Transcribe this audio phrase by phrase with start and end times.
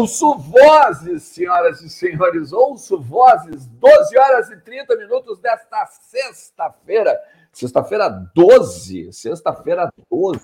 [0.00, 7.14] Ouço vozes, senhoras e senhores, ouço vozes, 12 horas e 30 minutos desta sexta-feira.
[7.52, 10.40] Sexta-feira 12, sexta-feira 12.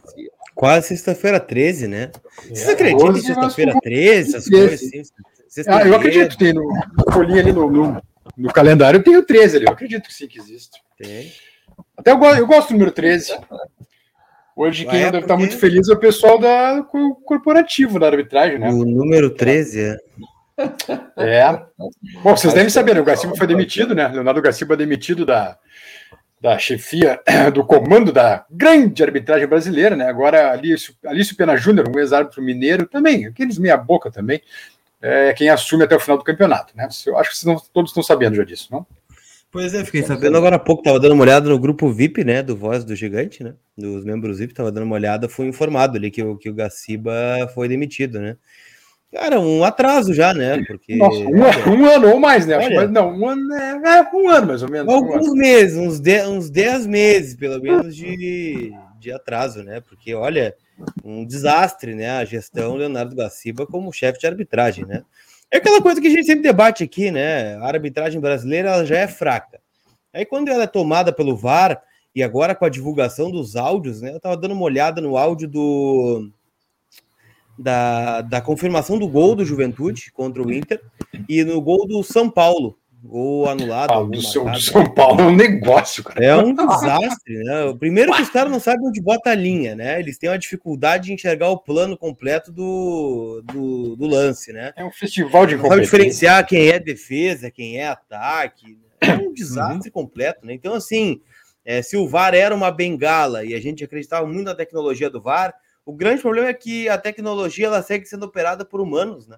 [0.55, 2.13] Quase sexta-feira 13, né?
[2.43, 5.03] Vocês é, acreditam em sexta-feira 13, essas coisas assim?
[5.69, 6.69] Ah, eu acredito, tem no
[7.11, 8.03] folhinha ali no, no,
[8.37, 10.83] no, calendário, tem o 13 ali, eu acredito que sim que existe.
[10.99, 11.33] Tem.
[11.97, 13.33] Até eu, eu gosto do número 13.
[14.57, 16.83] Hoje quem é deve estar muito feliz é o pessoal da
[17.27, 18.71] corporativo da arbitragem, né?
[18.71, 19.97] O número 13 é.
[21.19, 21.63] É.
[22.23, 23.03] Bom, vocês devem saber, né?
[23.03, 24.09] o Garciba foi demitido, né?
[24.09, 25.59] Leonardo Garciba demitido da,
[26.41, 27.21] da chefia
[27.53, 30.09] do comando da grande arbitragem brasileira, né?
[30.09, 34.41] Agora Alício, Alício Pena Júnior, um ex-árbitro mineiro, também, aqueles meia boca também,
[35.03, 36.89] é quem assume até o final do campeonato, né?
[37.05, 38.87] Eu acho que vocês não, todos estão sabendo já disso, não?
[39.53, 42.43] Pois é, fiquei sabendo agora há pouco, tava dando uma olhada no grupo VIP, né,
[42.43, 46.11] do Voz do Gigante, né, dos membros VIP, tava dando uma olhada, fui informado ali
[46.11, 47.13] que o, que o Gaciba
[47.55, 48.37] foi demitido, né.
[49.13, 50.97] Cara, um atraso já, né, porque...
[50.97, 51.19] Nossa,
[51.71, 54.63] um, um ano ou mais, né, olha, não, um ano, é, é, um ano mais
[54.63, 54.93] ou menos.
[54.93, 60.15] Alguns um meses, uns, de, uns dez meses, pelo menos, de, de atraso, né, porque,
[60.15, 60.55] olha,
[61.05, 65.03] um desastre, né, a gestão Leonardo Gaciba como chefe de arbitragem, né.
[65.51, 67.55] É aquela coisa que a gente sempre debate aqui, né?
[67.57, 69.61] A arbitragem brasileira ela já é fraca.
[70.13, 71.81] Aí quando ela é tomada pelo VAR
[72.17, 74.15] e agora com a divulgação dos áudios, né?
[74.15, 76.31] Eu tava dando uma olhada no áudio do
[77.59, 80.81] da, da confirmação do gol do Juventude contra o Inter
[81.29, 82.79] e no gol do São Paulo.
[83.05, 83.93] Gol anulado.
[83.93, 86.25] Ah, do, seu, do, São Paulo é um negócio, cara.
[86.25, 87.75] É um desastre, né?
[87.79, 90.01] Primeiro que os caras não sabem onde bota a linha, né?
[90.01, 94.73] Eles têm uma dificuldade de enxergar o plano completo do, do, do lance, né?
[94.75, 98.79] É um festival de não sabe diferenciar quem é defesa, quem é ataque.
[98.99, 99.93] É um desastre uhum.
[99.93, 100.55] completo, né?
[100.55, 101.21] Então, assim,
[101.67, 105.21] é, se o VAR era uma bengala e a gente acreditava muito na tecnologia do
[105.21, 105.53] VAR,
[105.85, 109.37] o grande problema é que a tecnologia ela segue sendo operada por humanos, né?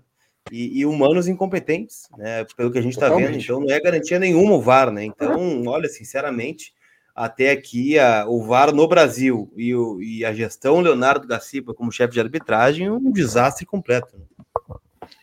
[0.50, 2.44] e, e, humanos incompetentes, né?
[2.56, 5.04] Pelo que a gente está vendo, então não é garantia nenhuma o VAR, né?
[5.04, 6.74] Então, olha, sinceramente,
[7.14, 11.92] até aqui a, o VAR no Brasil e, o, e a gestão Leonardo Gacipa como
[11.92, 14.16] chefe de arbitragem um desastre completo.
[14.16, 14.24] Né?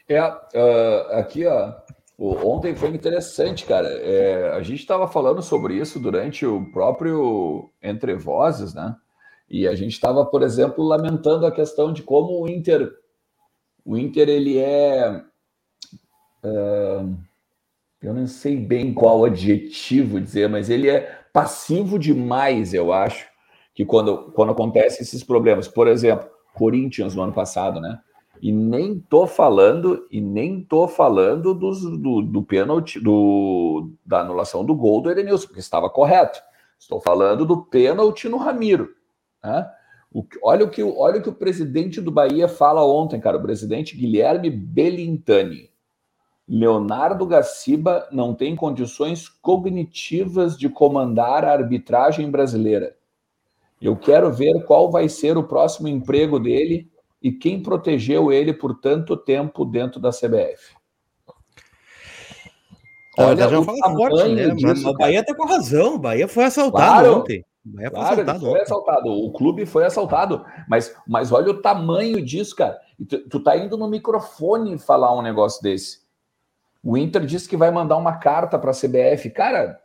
[0.08, 1.74] É, uh, aqui, ó,
[2.18, 3.88] ontem foi interessante, cara.
[3.88, 8.96] É, a gente estava falando sobre isso durante o próprio Entre Vozes, né?
[9.50, 12.92] E a gente estava, por exemplo, lamentando a questão de como o Inter
[13.86, 15.22] o Inter, ele é,
[16.44, 17.06] é.
[18.02, 21.02] eu não sei bem qual adjetivo dizer, mas ele é
[21.32, 23.28] passivo demais, eu acho,
[23.76, 25.68] que quando, quando acontecem esses problemas.
[25.68, 28.00] Por exemplo, Corinthians no ano passado, né?
[28.46, 34.64] E nem tô falando, e nem tô falando dos, do, do pênalti, do, da anulação
[34.64, 36.40] do gol do Edenilson, porque estava correto.
[36.78, 38.94] Estou falando do pênalti no Ramiro.
[39.44, 39.68] Né?
[40.14, 43.38] O, olha, o que, olha o que o presidente do Bahia fala ontem, cara.
[43.38, 45.72] O presidente Guilherme Belintani.
[46.48, 52.96] Leonardo Gaciba não tem condições cognitivas de comandar a arbitragem brasileira.
[53.82, 56.94] Eu quero ver qual vai ser o próximo emprego dele
[57.26, 60.76] e quem protegeu ele por tanto tempo dentro da CBF.
[63.18, 64.50] Olha, já fala forte, né?
[64.50, 65.96] Disso, o Bahia tá com razão.
[65.96, 67.18] O Bahia foi assaltado claro.
[67.22, 67.44] ontem.
[67.80, 69.10] É claro, assaltado, foi assaltado.
[69.10, 70.46] O clube foi assaltado.
[70.70, 72.78] Mas, mas olha o tamanho disso, cara.
[73.10, 76.02] Tu, tu tá indo no microfone falar um negócio desse.
[76.84, 79.32] O Inter disse que vai mandar uma carta para a CBF.
[79.32, 79.82] Cara,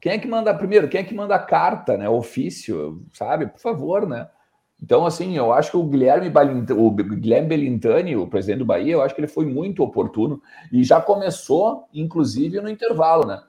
[0.00, 0.88] quem é que manda primeiro?
[0.88, 2.08] Quem é que manda a carta, né?
[2.08, 3.46] Ofício, sabe?
[3.48, 4.26] Por favor, né?
[4.82, 6.28] Então, assim, eu acho que o Guilherme,
[6.76, 10.42] o Guilherme Belintani, o presidente do Bahia, eu acho que ele foi muito oportuno
[10.72, 13.40] e já começou, inclusive, no intervalo, né?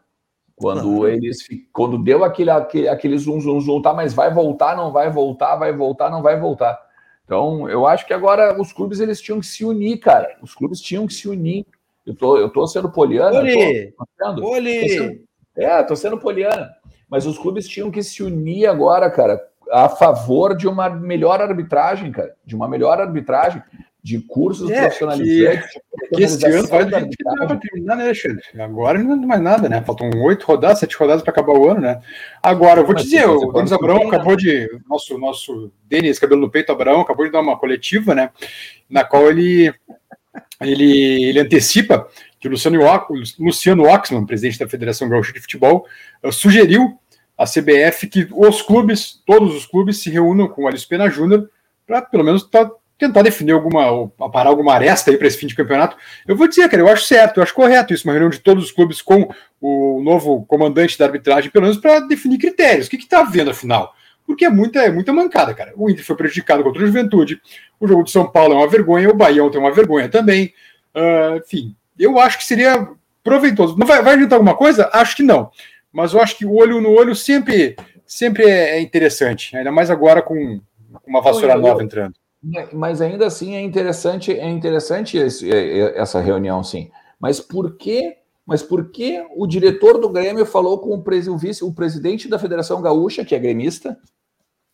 [0.56, 1.40] Quando eles
[1.72, 5.56] quando deu aquele, aquele, aquele zoom, zoom, zoom, tá, mas vai voltar, não vai voltar,
[5.56, 6.80] vai voltar, não vai voltar.
[7.26, 10.38] Então, eu acho que agora os clubes eles tinham que se unir, cara.
[10.40, 11.66] Os clubes tinham que se unir.
[12.06, 13.40] Eu tô, eu tô sendo poliana.
[13.40, 15.22] Oli, tô, tô, tô sendo,
[15.56, 16.70] é, tô sendo poliana.
[17.10, 19.42] Mas os clubes tinham que se unir agora, cara,
[19.74, 22.36] a favor de uma melhor arbitragem, cara.
[22.46, 23.62] De uma melhor arbitragem
[24.04, 25.72] de cursos é, profissionalizantes.
[25.72, 28.44] Que, que esse ano vai para terminar, né, Alexandre?
[28.60, 29.82] Agora não tem mais nada, né?
[29.82, 32.00] Faltam oito rodadas, sete rodadas para acabar o ano, né?
[32.42, 34.08] Agora, eu vou Mas dizer, o Denis Abraão né?
[34.08, 34.70] acabou de.
[34.88, 38.30] Nosso, nosso Denis, cabelo no peito, Abraão, acabou de dar uma coletiva, né?
[38.90, 39.74] Na qual ele,
[40.62, 42.08] ele, ele antecipa
[42.44, 42.80] que o Luciano,
[43.40, 45.88] Luciano Oxman, presidente da Federação Gaúcha de Futebol,
[46.22, 47.00] eh, sugeriu
[47.38, 51.50] à CBF que os clubes, todos os clubes, se reúnam com o Alice Pena Júnior
[51.86, 55.56] para pelo menos tá tentar definir alguma, parar alguma aresta aí para esse fim de
[55.56, 55.98] campeonato.
[56.26, 58.64] Eu vou dizer, cara, eu acho certo, eu acho correto isso, uma reunião de todos
[58.64, 59.28] os clubes com
[59.60, 62.88] o novo comandante da arbitragem, pelo menos para definir critérios.
[62.88, 63.94] O que está vendo afinal?
[64.26, 65.74] porque é muita, é muita mancada, cara.
[65.76, 67.42] O Inter foi prejudicado contra o Juventude,
[67.80, 70.54] o jogo de São Paulo é uma vergonha, o Bahia ontem é uma vergonha também.
[70.96, 72.88] Uh, enfim, eu acho que seria
[73.24, 73.76] proveitoso.
[73.78, 74.90] Vai, vai adiantar alguma coisa?
[74.94, 75.52] Acho que não.
[75.94, 77.76] Mas eu acho que o olho no olho sempre,
[78.06, 80.60] sempre é interessante, ainda mais agora com
[81.06, 82.16] uma vassoura nova entrando.
[82.74, 86.90] Mas ainda assim é interessante, é interessante esse, é, é, essa reunião, sim.
[87.20, 91.38] Mas por que, mas por que o diretor do Grêmio falou com o, pres, o,
[91.38, 93.98] vice, o presidente da Federação Gaúcha, que é gremista,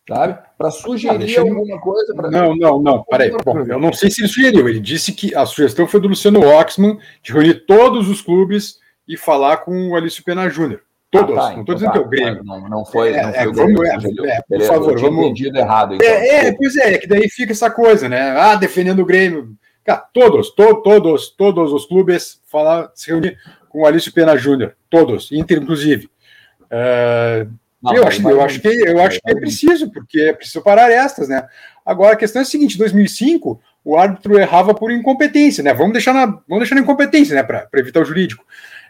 [0.08, 0.36] sabe?
[0.58, 1.78] Para sugerir ah, alguma eu...
[1.78, 2.12] coisa.
[2.12, 2.28] Pra...
[2.28, 3.30] Não, não, não, peraí.
[3.44, 4.68] Bom, eu não sei se ele sugeriu.
[4.68, 9.16] Ele disse que a sugestão foi do Luciano Oxman de reunir todos os clubes e
[9.16, 10.82] falar com o Alício Pena Júnior.
[11.10, 12.44] Todos, ah, tá, não estou dizendo tá, que é o Grêmio.
[12.44, 13.84] Não, não foi, é, não foi é, o Grêmio.
[13.84, 15.24] É, é, por favor, vamos.
[15.24, 15.94] entendido errado.
[15.96, 16.06] Então.
[16.06, 18.30] É, é, pois é, é que daí fica essa coisa, né?
[18.36, 19.56] Ah, defendendo o Grêmio.
[19.84, 23.36] Cara, todos, to, todos, todos os clubes falar, se reunir
[23.68, 24.76] com o Alício Pena Júnior.
[24.88, 26.08] Todos, Inter, inclusive.
[26.66, 27.50] Uh,
[27.82, 30.92] não, eu, acho, eu, acho que, eu acho que é preciso, porque é preciso parar
[30.92, 31.44] estas, né?
[31.84, 35.72] Agora, a questão é a seguinte: em 2005, o árbitro errava por incompetência, né?
[35.74, 37.42] Vamos deixar na, vamos deixar na incompetência, né?
[37.42, 38.44] Para evitar o jurídico.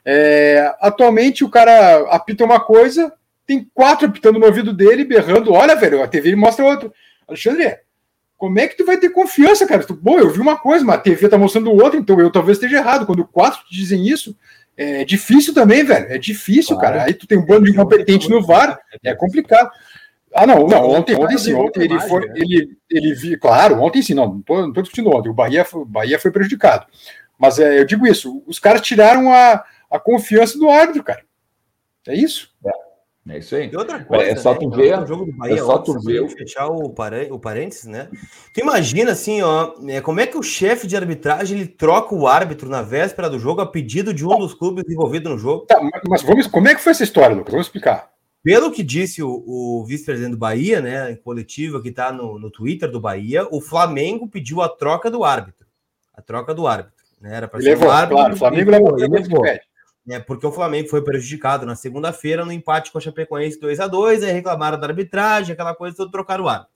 [0.05, 3.13] É, atualmente o cara apita uma coisa,
[3.47, 6.93] tem quatro apitando no ouvido dele, berrando, olha, velho, a TV mostra outro.
[7.27, 7.79] Alexandre,
[8.37, 9.85] como é que tu vai ter confiança, cara?
[9.85, 12.57] Tu, Bom, eu vi uma coisa, mas a TV tá mostrando outra, então eu talvez
[12.57, 13.07] esteja errado.
[13.07, 14.37] Quando quatro te dizem isso,
[14.77, 16.07] é difícil também, velho.
[16.09, 16.95] É difícil, claro.
[16.95, 17.07] cara.
[17.07, 19.71] Aí tu tem um bando de incompetente no VAR, é complicado.
[20.33, 22.35] Ah, não, não, ontem, ontem sim, ontem ele foi, né?
[22.37, 25.67] ele, ele vi, claro, ontem sim, não, não tô, não tô discutindo ontem, o Bahia,
[25.73, 26.87] o Bahia foi prejudicado.
[27.37, 31.23] Mas é, eu digo isso, os caras tiraram a, a confiança do árbitro, cara.
[32.07, 32.51] É isso.
[32.65, 33.71] É, é isso aí.
[33.71, 34.99] E outra coisa, é, é só né, tu ver.
[34.99, 36.29] O jogo do Bahia, é só tu ver.
[36.31, 38.09] Fechar o, parê, o parênteses, né?
[38.55, 42.27] Tu imagina assim, ó, é, como é que o chefe de arbitragem ele troca o
[42.27, 45.67] árbitro na véspera do jogo a pedido de um dos clubes envolvidos no jogo?
[45.67, 47.53] Tá, mas vamos, como é que foi essa história, Lucas?
[47.53, 48.11] Vamos explicar.
[48.43, 52.51] Pelo que disse o, o vice-presidente do Bahia, né, em coletiva que está no, no
[52.51, 55.67] Twitter do Bahia, o Flamengo pediu a troca do árbitro.
[56.15, 57.05] A troca do árbitro.
[57.21, 57.37] Né?
[57.37, 58.17] Era para ser levou, o árbitro.
[58.17, 59.43] Claro, o Flamengo levou, ele levou.
[59.43, 59.61] levou
[60.11, 63.87] né, porque o Flamengo foi prejudicado na segunda-feira no empate com a Chapecoense 2 a
[63.87, 66.73] 2 aí reclamaram da arbitragem, aquela coisa toda, trocaram o árbitro.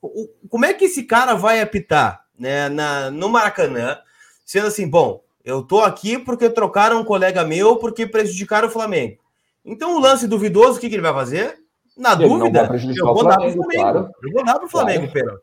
[0.00, 3.98] O, como é que esse cara vai apitar né, na, no Maracanã,
[4.46, 9.18] sendo assim, bom, eu tô aqui porque trocaram um colega meu porque prejudicaram o Flamengo.
[9.64, 11.61] Então o lance duvidoso, o que, que ele vai fazer?
[11.96, 13.68] Na ele dúvida, eu vou, dar pro Flamengo.
[13.68, 14.10] Claro.
[14.22, 15.40] Eu vou dar pro Flamengo, claro.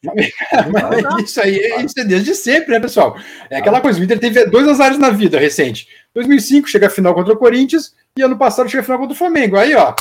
[0.72, 3.16] Mas isso aí isso é desde sempre, né, pessoal?
[3.52, 5.88] É aquela coisa, o Inter teve dois azares na vida recente.
[6.16, 9.18] 2005 chega a final contra o Corinthians e ano passado chega a final contra o
[9.18, 9.58] Flamengo.
[9.58, 9.94] Aí, ó,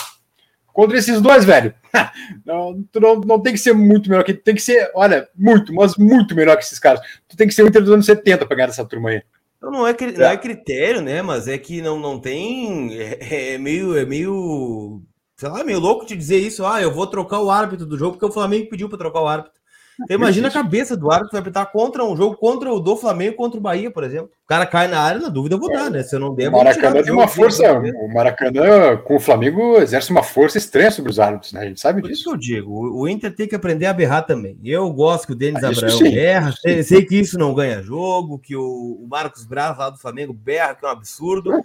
[0.73, 1.75] contra esses dois, velho,
[2.47, 5.75] não, tu não, não tem que ser muito melhor que tem que ser, olha, muito,
[5.75, 7.01] mas muito melhor que esses caras.
[7.29, 9.23] Tu tem que ser o Inter dos anos 70 para ganhar essa turma aí.
[9.61, 11.21] Não, não, é, não é critério, né?
[11.21, 12.97] Mas é que não, não tem.
[12.97, 13.99] É, é meio.
[13.99, 15.03] É meio
[15.39, 16.67] sei lá, meio louco te dizer isso.
[16.67, 19.29] Ah, eu vou trocar o árbitro do jogo porque o Flamengo pediu para trocar o
[19.29, 19.59] árbitro.
[20.01, 23.35] Então, imagina a cabeça do árbitro vai apitar contra um jogo contra o do Flamengo
[23.35, 24.31] contra o Bahia, por exemplo.
[24.45, 26.05] O cara cai na área, na dúvida eu vou dar, né?
[26.05, 27.73] Se eu não der, o Maracanã tem uma força.
[27.73, 31.63] O Maracanã com o Flamengo exerce uma força estranha sobre os árbitros, né?
[31.63, 32.21] A gente sabe por disso.
[32.21, 32.97] Isso que eu digo.
[32.97, 34.57] O Inter tem que aprender a berrar também.
[34.65, 36.53] Eu gosto que o Denis ah, Abraão berra.
[36.53, 40.77] Sei, sei, que isso não ganha jogo, que o, Marcos Braz lá do Flamengo berra,
[40.77, 41.61] que é um absurdo.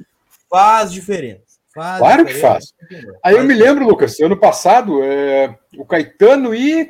[0.49, 1.52] Faz diferença.
[1.73, 2.73] Faz claro que faz.
[3.23, 6.89] Aí eu me lembro, Lucas, ano passado, é, o Caetano e.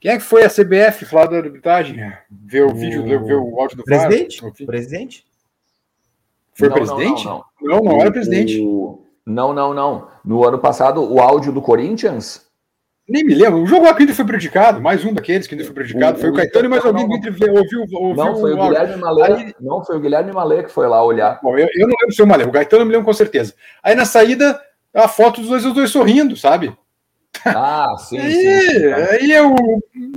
[0.00, 1.96] Quem é que foi a CBF falar da arbitragem?
[2.28, 4.40] Ver o, o vídeo, ver o áudio do presidente?
[4.40, 4.52] VAR?
[4.66, 5.24] Presidente?
[6.54, 7.24] Foi não, presidente?
[7.24, 7.84] Não, não, não.
[7.84, 8.60] não, era presidente.
[8.60, 9.06] O...
[9.24, 10.08] Não, não, não.
[10.24, 12.44] No ano passado, o áudio do Corinthians
[13.08, 13.62] nem me lembro.
[13.62, 16.18] O jogo aqui foi prejudicado, mais um daqueles que ainda foi prejudicado.
[16.18, 18.14] O, foi o Caetano e mais alguém que ouviu, ouviu.
[18.14, 19.22] Não, foi o, o Guilherme Malê.
[19.22, 19.54] Aí...
[19.60, 21.40] Não, foi o Guilherme Malê que foi lá olhar.
[21.42, 22.44] Bom, eu, eu não lembro se o Malê.
[22.44, 23.54] O Caetano me lembro com certeza.
[23.82, 24.60] Aí na saída,
[24.94, 26.76] a foto dos dois, os dois sorrindo, sabe?
[27.44, 28.18] Ah, sim.
[28.18, 29.54] aí, sim, sim aí eu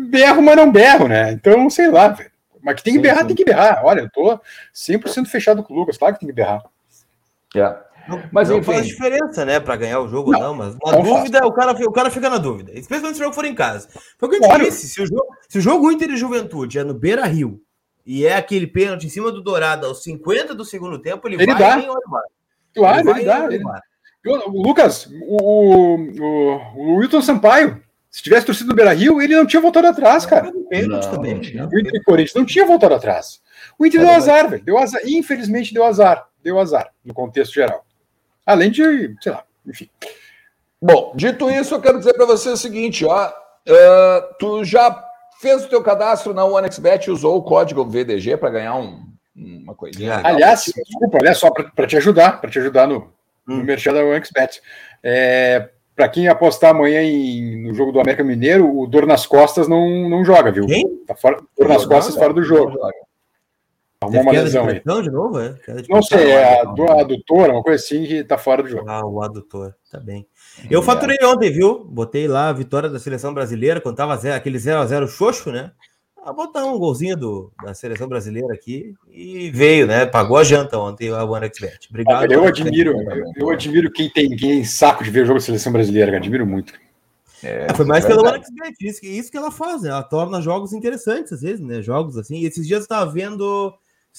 [0.09, 1.31] berro, mas não berro, né?
[1.31, 2.31] Então, sei lá, velho.
[2.61, 3.27] Mas que tem que sim, berrar, sim.
[3.27, 3.81] tem que berrar.
[3.83, 4.39] Olha, eu tô
[4.73, 6.63] 100% fechado com o Lucas, claro que tem que berrar.
[7.55, 7.79] Yeah.
[8.07, 8.73] Não, mas não enfim.
[8.73, 10.39] faz diferença, né, para ganhar o jogo, não.
[10.39, 12.71] não mas na dúvida, o cara, o cara fica na dúvida.
[12.73, 13.89] Especialmente se o jogo for em casa.
[14.17, 16.79] Foi o que eu te disse: se o, jogo, se o jogo Inter e Juventude
[16.79, 17.61] é no Beira Rio
[18.05, 21.53] e é aquele pênalti em cima do Dourado aos 50 do segundo tempo, ele, ele
[21.53, 21.79] vai dá.
[21.79, 21.87] em
[22.75, 23.45] Claro, ele, ele dá.
[23.45, 23.63] Ele...
[24.25, 29.45] O, Lucas, o, o, o Wilton Sampaio, se tivesse torcido no Beira Rio, ele não
[29.45, 30.51] tinha voltado atrás, cara.
[30.69, 31.35] Pênalti também.
[31.35, 33.41] O Inter e Corinthians não tinha voltado atrás.
[33.77, 34.63] O Inter deu azar, velho.
[34.63, 35.01] Deu azar.
[35.05, 36.27] Infelizmente deu azar.
[36.43, 37.85] Deu azar, no contexto geral.
[38.45, 39.89] Além de, sei lá, enfim.
[40.81, 45.03] Bom, dito isso, eu quero dizer para você o seguinte, ó, uh, tu já
[45.39, 49.03] fez o teu cadastro na OneXBet e usou o código VDG para ganhar um,
[49.35, 50.17] uma coisinha.
[50.17, 50.31] Legal.
[50.33, 53.11] Aliás, desculpa, olha só para te ajudar, para te ajudar no,
[53.47, 53.57] hum.
[53.57, 54.61] no merchan da OneXBet.
[55.01, 59.67] É, para quem apostar amanhã em, no jogo do América Mineiro, o dor nas costas
[59.67, 60.65] não, não joga, viu?
[60.65, 60.97] Quem?
[61.07, 62.77] Tá fora, dor nas costas fora do jogo.
[64.05, 64.79] Arrumou uma lesão aí.
[64.79, 65.49] De novo, é?
[65.81, 68.89] De não sei, é a, a adutora, uma coisa assim, que tá fora do jogo.
[68.89, 70.27] Ah, o adutor, tá bem.
[70.69, 71.83] Eu faturei ontem, viu?
[71.83, 75.71] Botei lá a vitória da seleção brasileira, quando tava zero, aquele 0x0 xoxo, né?
[76.25, 80.07] a botar um golzinho do, da seleção brasileira aqui e veio, né?
[80.07, 81.87] Pagou a janta ontem a OneXBet.
[81.91, 82.31] Obrigado.
[82.31, 85.45] Ah, eu admiro, eu, eu, admiro quem tem, quem saco de ver o jogo da
[85.45, 86.73] seleção brasileira, admiro muito.
[87.43, 89.89] É, foi mais é pela OneXBet, isso, isso que ela faz, né?
[89.89, 91.83] Ela torna jogos interessantes às vezes, né?
[91.83, 92.37] Jogos assim.
[92.37, 93.71] E esses dias eu estava vendo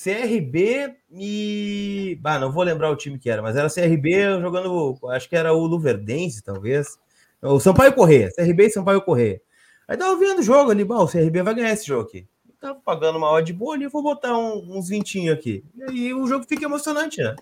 [0.03, 2.19] CRB e.
[2.21, 4.99] Bah, não vou lembrar o time que era, mas era CRB jogando.
[5.09, 6.99] Acho que era o Luverdense, talvez.
[7.41, 9.41] O Sampaio Correia, CRB e Sampaio Correia.
[9.89, 12.27] Aí tava vendo o jogo ali, bom, o CRB vai ganhar esse jogo aqui.
[12.61, 15.65] Tava pagando uma odd boa ali, vou botar um, uns 20 aqui.
[15.75, 17.35] E aí o jogo fica emocionante, né?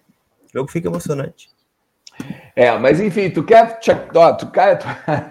[0.45, 1.51] O jogo fica emocionante.
[2.57, 3.81] É, mas enfim, tu quer.
[4.15, 4.79] Ó, tu quer,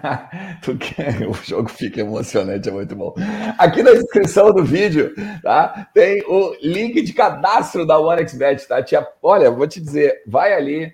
[0.60, 1.26] tu, quer.
[1.26, 3.14] O jogo fica emocionante, é muito bom.
[3.56, 5.88] Aqui na descrição do vídeo, tá?
[5.94, 8.82] Tem o link de cadastro da OneXBet, tá?
[8.82, 10.92] Tia, olha, vou te dizer, vai ali,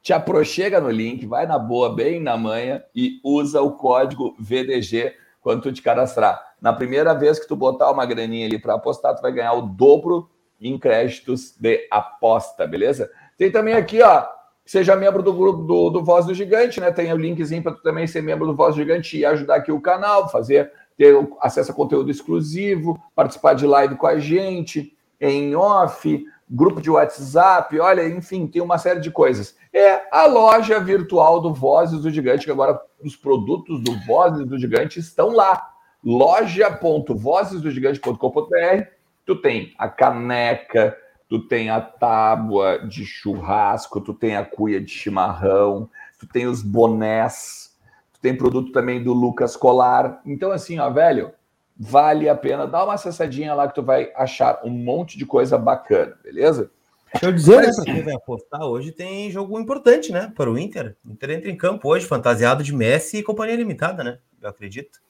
[0.00, 5.14] te aproxega no link, vai na boa, bem na manhã e usa o código VDG
[5.40, 6.40] quando tu te cadastrar.
[6.60, 9.62] Na primeira vez que tu botar uma graninha ali para apostar, tu vai ganhar o
[9.62, 10.30] dobro
[10.60, 13.10] em créditos de aposta, beleza?
[13.36, 14.24] Tem também aqui, ó,
[14.64, 16.90] seja membro do grupo do, do Voz do Gigante, né?
[16.90, 19.72] Tem o linkzinho para tu também ser membro do Voz do Gigante e ajudar aqui
[19.72, 25.56] o canal, fazer ter acesso a conteúdo exclusivo, participar de live com a gente, em
[25.56, 29.56] off, grupo de WhatsApp, olha, enfim, tem uma série de coisas.
[29.72, 34.58] É a loja virtual do Vozes do Gigante, que agora os produtos do Vozes do
[34.58, 35.70] Gigante estão lá.
[36.04, 38.86] loja.vozesdogigante.com.br.
[39.24, 40.94] Tu tem a caneca,
[41.32, 46.60] tu tem a tábua de churrasco, tu tem a cuia de chimarrão, tu tem os
[46.62, 47.74] bonés,
[48.12, 50.20] tu tem produto também do Lucas Colar.
[50.26, 51.32] Então, assim, ó, velho,
[51.74, 52.66] vale a pena.
[52.66, 56.70] Dá uma acessadinha lá que tu vai achar um monte de coisa bacana, beleza?
[57.14, 60.58] Deixa eu dizer, né, para quem vai apostar, hoje tem jogo importante, né, para o
[60.58, 60.98] Inter.
[61.02, 64.18] O Inter entra em campo hoje, fantasiado de Messi e companhia limitada, né?
[64.38, 65.00] Eu acredito.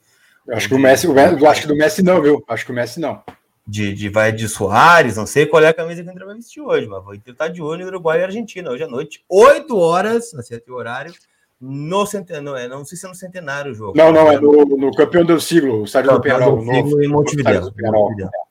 [0.47, 2.45] Eu acho que o Messi, o Messi, eu acho que do Messi não, viu?
[2.47, 3.25] Acho que o Messi não.
[3.73, 6.35] De, de vai de Soares, não sei qual é a camisa que o Inter vai
[6.35, 9.79] vestir hoje, mas Inter tá de olho no Uruguai e Argentina hoje à noite, 8
[9.79, 11.15] horas, acertei o horário,
[11.59, 13.97] no centenário, é, não sei se é no centenário o jogo.
[13.97, 16.61] Não, não, é no, no campeão do siglo, o estádio do Penarol.
[16.61, 17.73] Em Montevideo.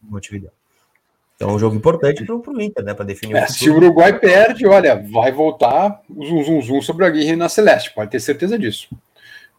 [0.01, 0.49] Montevideo.
[1.35, 2.93] Então, é um jogo importante para o Inter, né?
[2.93, 6.81] Para definir é, o Se o Uruguai perde, olha, vai voltar o zum, zum, zum
[6.81, 8.87] sobre a Aguirre na Celeste, pode ter certeza disso.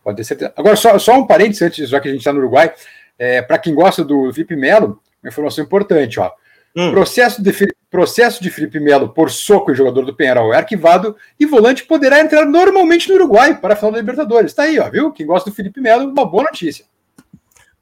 [0.03, 0.53] Pode ter certeza.
[0.57, 2.73] Agora, só, só um parênteses antes, já que a gente está no Uruguai,
[3.19, 6.31] é, para quem gosta do Felipe Melo, uma informação importante, ó.
[6.75, 6.91] Hum.
[6.91, 7.53] Processo, de,
[7.91, 12.19] processo de Felipe Melo por soco e jogador do Penharol é arquivado e volante poderá
[12.21, 14.53] entrar normalmente no Uruguai para a final da Libertadores.
[14.53, 15.13] Está aí, ó, viu?
[15.13, 16.87] Quem gosta do Felipe Melo, uma boa notícia.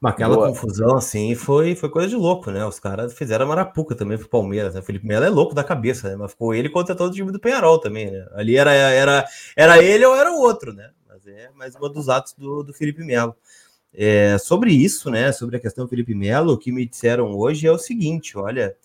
[0.01, 0.47] Mas aquela Boa.
[0.47, 2.65] confusão, assim, foi, foi coisa de louco, né?
[2.65, 4.79] Os caras fizeram a marapuca também pro Palmeiras, né?
[4.79, 6.15] O Felipe Melo é louco da cabeça, né?
[6.15, 8.25] Mas ficou ele contra todo o time do Penharol também, né?
[8.33, 9.23] Ali era, era,
[9.55, 10.89] era ele ou era o outro, né?
[11.07, 13.35] Mas é mais um dos atos do, do Felipe Melo.
[13.93, 15.31] É, sobre isso, né?
[15.31, 18.75] Sobre a questão Felipe Melo, o que me disseram hoje é o seguinte: olha,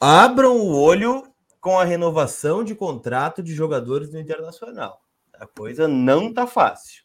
[0.00, 1.22] abram o olho
[1.60, 5.00] com a renovação de contrato de jogadores do Internacional.
[5.32, 7.04] A coisa não tá fácil,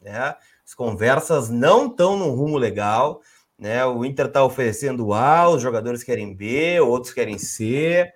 [0.00, 0.36] né?
[0.64, 3.22] As conversas não estão num rumo legal,
[3.58, 3.84] né?
[3.86, 8.12] O Inter está oferecendo A, os jogadores querem B, outros querem C.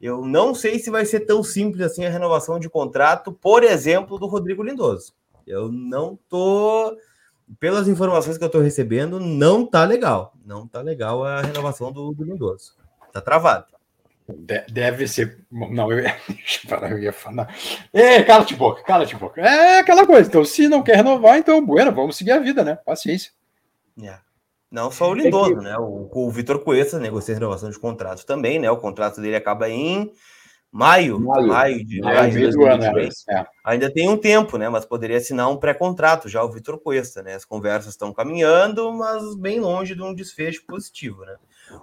[0.00, 4.18] Eu não sei se vai ser tão simples assim a renovação de contrato, por exemplo,
[4.18, 5.14] do Rodrigo Lindoso.
[5.46, 6.96] Eu não tô,
[7.58, 10.34] pelas informações que eu estou recebendo, não tá legal.
[10.44, 12.74] Não tá legal a renovação do, do Lindoso.
[13.12, 13.66] Tá travado.
[14.70, 15.38] Deve ser.
[15.50, 16.04] Não, eu,
[16.90, 17.54] eu ia falar.
[17.92, 19.40] É, cala-te boca, cala-te boca.
[19.40, 20.28] É aquela coisa.
[20.28, 22.76] Então, se não quer renovar, então, bueno, vamos seguir a vida, né?
[22.76, 23.32] Paciência.
[24.02, 24.18] É.
[24.70, 25.62] Não só o Lindoso, é que...
[25.62, 25.78] né?
[25.78, 28.70] O, o Vitor Coessa negocia renovação de contrato também, né?
[28.70, 30.12] O contrato dele acaba em
[30.70, 33.24] maio, maio, maio de maio, de 2023.
[33.28, 33.46] Ano, é.
[33.64, 34.68] Ainda tem um tempo, né?
[34.68, 37.34] Mas poderia assinar um pré-contrato já o Vitor Cuesta, né?
[37.34, 41.36] As conversas estão caminhando, mas bem longe de um desfecho positivo, né?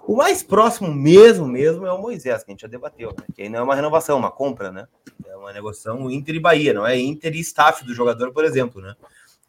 [0.06, 3.26] O mais próximo mesmo, mesmo, é o Moisés, que a gente já debateu, né?
[3.34, 4.86] Que aí não é uma renovação, é uma compra, né?
[5.26, 8.80] É uma negociação Inter e Bahia, não é Inter e staff do jogador, por exemplo,
[8.80, 8.94] né?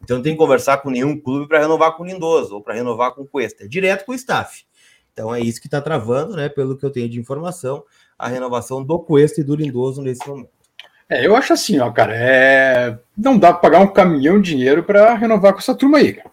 [0.02, 2.74] Então não tem que conversar com nenhum clube para renovar com o Lindoso ou para
[2.74, 4.64] renovar com o Cuesta, é direto com o staff.
[5.12, 6.48] Então é isso que está travando, né?
[6.48, 7.84] Pelo que eu tenho de informação,
[8.18, 10.50] a renovação do Cuesta e do Lindoso nesse momento.
[11.08, 12.98] É, eu acho assim, ó, cara, é...
[13.16, 16.30] não dá para pagar um caminhão de dinheiro para renovar com essa turma aí, cara.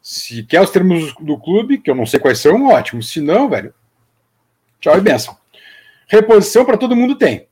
[0.00, 3.02] Se quer os termos do clube, que eu não sei quais são, ótimo.
[3.02, 3.72] Se não, velho,
[4.80, 5.36] tchau e benção.
[6.08, 7.48] Reposição para todo mundo tem.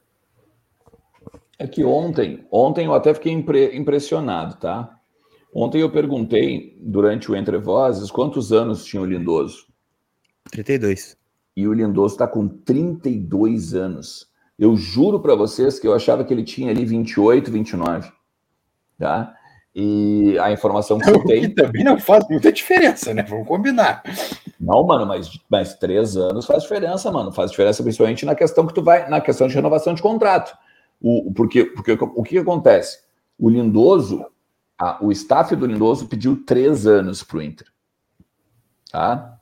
[1.59, 4.99] É que ontem, ontem eu até fiquei impre, impressionado, tá?
[5.55, 9.67] Ontem eu perguntei, durante o Entre Vozes, quantos anos tinha o Lindoso?
[10.51, 11.20] 32.
[11.57, 14.30] E o Lindoso está com 32 anos.
[14.59, 18.12] Eu juro para vocês que eu achava que ele tinha ali 28, 29.
[18.99, 19.35] Tá?
[19.75, 21.54] E a informação que você tem.
[21.54, 23.23] também não faz muita diferença, né?
[23.23, 24.02] Vamos combinar.
[24.61, 27.33] Não, mano, mas, mas três anos faz diferença, mano.
[27.33, 30.57] Faz diferença principalmente na questão que tu vai, na questão de renovação de contrato.
[31.00, 32.99] O, porque, porque o que, que acontece?
[33.38, 34.26] O Lindoso,
[34.78, 37.66] a, o staff do Lindoso pediu três anos para o Inter.
[38.92, 39.38] Tá?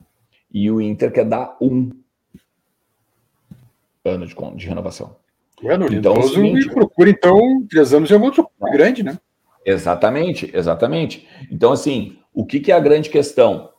[0.53, 1.91] E o Inter quer dar um
[4.05, 5.17] ano de, de renovação.
[5.63, 9.19] Bueno, então, Lindoso é seguinte, procura, então, três anos é um outro grande, né?
[9.65, 11.27] Exatamente, exatamente.
[11.51, 13.71] Então, assim, o que, que é a grande questão?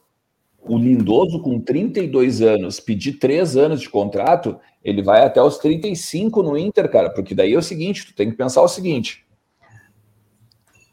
[0.61, 6.43] O Lindoso, com 32 anos, pedir três anos de contrato, ele vai até os 35
[6.43, 9.25] no Inter, cara, porque daí é o seguinte, tu tem que pensar o seguinte.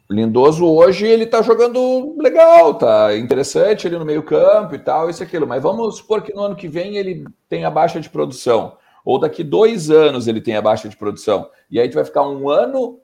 [0.09, 5.25] Lindoso hoje ele tá jogando legal, tá interessante ali no meio-campo e tal, isso e
[5.25, 9.19] aquilo, mas vamos supor que no ano que vem ele tenha baixa de produção, ou
[9.19, 13.01] daqui dois anos ele tenha baixa de produção, e aí tu vai ficar um ano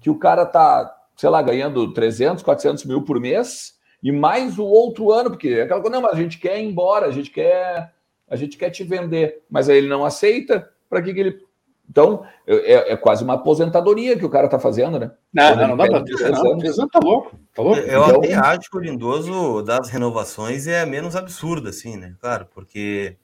[0.00, 4.64] que o cara tá, sei lá, ganhando 300, 400 mil por mês, e mais o
[4.64, 7.30] outro ano, porque é aquela coisa, não, mas a gente quer ir embora, a gente
[7.30, 7.92] quer,
[8.28, 11.49] a gente quer te vender, mas aí ele não aceita, para que, que ele.
[11.90, 15.10] Então, é, é, quase uma aposentadoria que o cara tá fazendo, né?
[15.34, 16.88] Não, não, não dá para três anos.
[16.92, 17.80] tá louco, tá louco.
[17.80, 22.14] Eu então, até acho que o Lindoso das renovações é menos absurdo, assim, né?
[22.20, 23.16] Claro, porque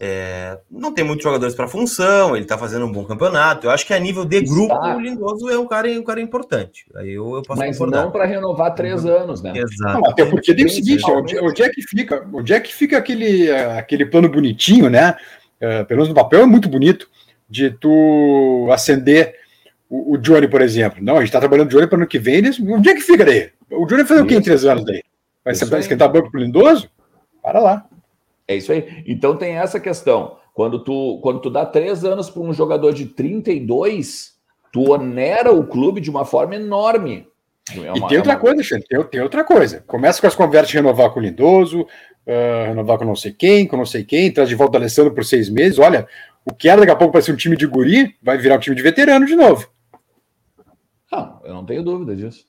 [0.00, 3.68] é, não tem muitos jogadores para função, ele está fazendo um bom campeonato.
[3.68, 4.96] Eu acho que a nível de grupo, Está.
[4.96, 6.86] o Lindoso é um cara, um cara importante.
[6.96, 8.02] Aí eu, eu posso Mas concordar.
[8.02, 9.16] não para renovar três uhum.
[9.16, 9.52] anos, né?
[9.56, 10.00] Exato.
[10.00, 13.48] Não, até porque tem o seguinte: onde, é que fica, onde é que fica aquele,
[13.50, 15.16] aquele plano bonitinho, né?
[15.56, 17.08] Uh, pelo menos no papel é muito bonito,
[17.48, 19.34] de tu acender
[19.88, 21.02] o, o Johnny, por exemplo.
[21.02, 22.42] Não, a gente está trabalhando o Johnny para o ano que vem.
[22.68, 23.50] Onde é que fica daí?
[23.70, 25.02] O Johnny vai fazer o quê em três anos daí?
[25.44, 26.90] Vai esquentar banco pro Lindoso?
[27.42, 27.86] Para lá.
[28.46, 29.02] É isso aí.
[29.06, 30.36] Então tem essa questão.
[30.54, 34.34] Quando tu, quando tu dá três anos para um jogador de 32,
[34.72, 37.26] tu onera o clube de uma forma enorme.
[37.76, 38.40] É uma, e tem outra é uma...
[38.40, 39.84] coisa, Xande, tem, tem, outra coisa.
[39.86, 43.66] Começa com as conversas de renovar com o Lindoso, uh, renovar com não sei quem,
[43.66, 45.78] com não sei quem, traz de volta o Alessandro por seis meses.
[45.78, 46.08] Olha,
[46.50, 48.60] o que era daqui a pouco para ser um time de guri, vai virar um
[48.60, 49.68] time de veterano de novo.
[51.10, 52.44] Não, eu não tenho dúvida disso.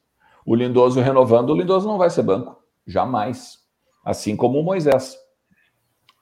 [0.46, 2.58] O Lindoso renovando, o Lindoso não vai ser banco.
[2.86, 3.60] Jamais.
[4.04, 5.16] Assim como o Moisés.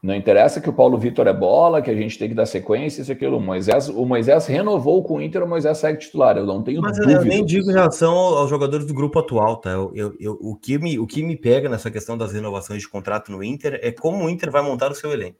[0.01, 3.01] Não interessa que o Paulo Vitor é bola, que a gente tem que dar sequência,
[3.01, 3.37] isso aquilo.
[3.37, 6.37] O Moisés, o Moisés renovou com o Inter, o Moisés segue titular.
[6.37, 7.19] Eu não tenho Mas dúvida.
[7.19, 9.71] eu nem digo em relação aos jogadores do grupo atual, tá?
[9.71, 12.89] Eu, eu, eu, o, que me, o que me pega nessa questão das renovações de
[12.89, 15.39] contrato no Inter é como o Inter vai montar o seu elenco.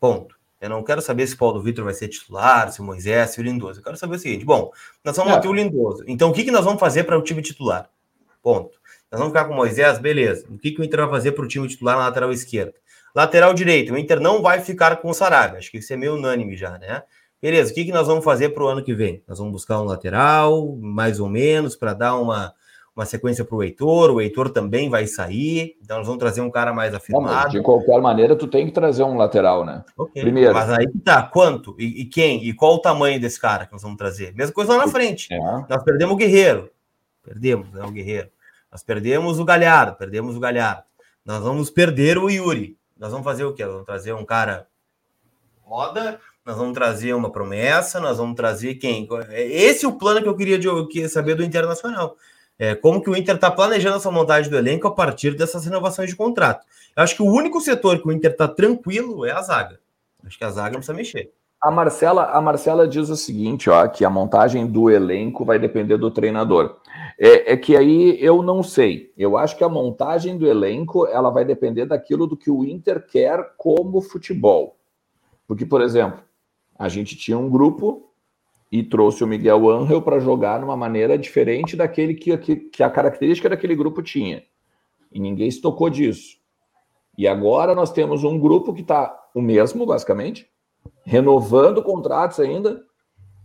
[0.00, 0.39] Ponto.
[0.60, 3.40] Eu não quero saber se o Paulo Vitor vai ser titular, se o Moisés, se
[3.40, 3.80] o Lindoso.
[3.80, 4.70] Eu quero saber o seguinte: bom,
[5.02, 5.36] nós vamos é.
[5.36, 6.04] manter o Lindoso.
[6.06, 7.88] Então, o que, que nós vamos fazer para o time titular?
[8.42, 8.78] Ponto.
[9.10, 10.46] Nós vamos ficar com o Moisés, beleza.
[10.50, 12.74] O que, que o Inter vai fazer para o time titular na lateral esquerda?
[13.14, 15.58] Lateral direito, o Inter não vai ficar com o Sarabia.
[15.58, 17.02] Acho que isso é meio unânime já, né?
[17.42, 19.24] Beleza, o que, que nós vamos fazer para o ano que vem?
[19.26, 22.54] Nós vamos buscar um lateral, mais ou menos, para dar uma,
[22.94, 24.10] uma sequência para o Heitor.
[24.10, 27.44] O Heitor também vai sair, então nós vamos trazer um cara mais afirmado.
[27.44, 29.84] Não, de qualquer maneira, tu tem que trazer um lateral, né?
[29.96, 30.22] Okay.
[30.22, 30.52] Primeiro.
[30.52, 31.74] Mas aí tá, quanto?
[31.78, 32.44] E, e, quem?
[32.44, 34.34] E qual o tamanho desse cara que nós vamos trazer?
[34.34, 35.32] Mesma coisa lá na frente.
[35.32, 35.38] É.
[35.38, 36.70] Nós perdemos o Guerreiro.
[37.22, 37.84] Perdemos, né?
[37.84, 38.28] O Guerreiro.
[38.70, 40.84] Nós perdemos o Galhardo, perdemos o Galhardo.
[41.24, 42.76] Nós vamos perder o Yuri.
[42.98, 43.64] Nós vamos fazer o quê?
[43.64, 44.66] Nós vamos trazer um cara
[45.62, 49.08] roda, nós vamos trazer uma promessa, nós vamos trazer quem?
[49.30, 52.16] Esse é o plano que eu queria de, saber do Internacional.
[52.60, 56.10] É, como que o Inter está planejando essa montagem do elenco a partir dessas renovações
[56.10, 56.66] de contrato.
[56.94, 59.80] Eu acho que o único setor que o Inter está tranquilo é a zaga.
[60.26, 61.32] Acho que a zaga não precisa mexer.
[61.58, 65.96] A Marcela, a Marcela diz o seguinte, ó, que a montagem do elenco vai depender
[65.96, 66.76] do treinador.
[67.18, 69.10] É, é, que aí eu não sei.
[69.16, 73.06] Eu acho que a montagem do elenco ela vai depender daquilo do que o Inter
[73.06, 74.76] quer como futebol.
[75.48, 76.20] Porque, por exemplo,
[76.78, 78.09] a gente tinha um grupo
[78.70, 82.90] e trouxe o Miguel Angel para jogar numa maneira diferente daquele que, que, que, a
[82.90, 84.44] característica daquele grupo tinha.
[85.10, 86.38] E ninguém se tocou disso.
[87.18, 90.48] E agora nós temos um grupo que está o mesmo, basicamente,
[91.04, 92.82] renovando contratos ainda,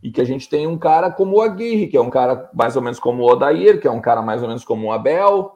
[0.01, 2.75] e que a gente tem um cara como o Aguirre, que é um cara mais
[2.75, 5.51] ou menos como o Odair, que é um cara mais ou menos como o Abel.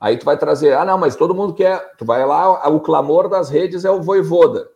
[0.00, 1.94] Aí tu vai trazer, ah, não, mas todo mundo quer.
[1.98, 4.66] Tu vai lá, o clamor das redes é o Voivoda.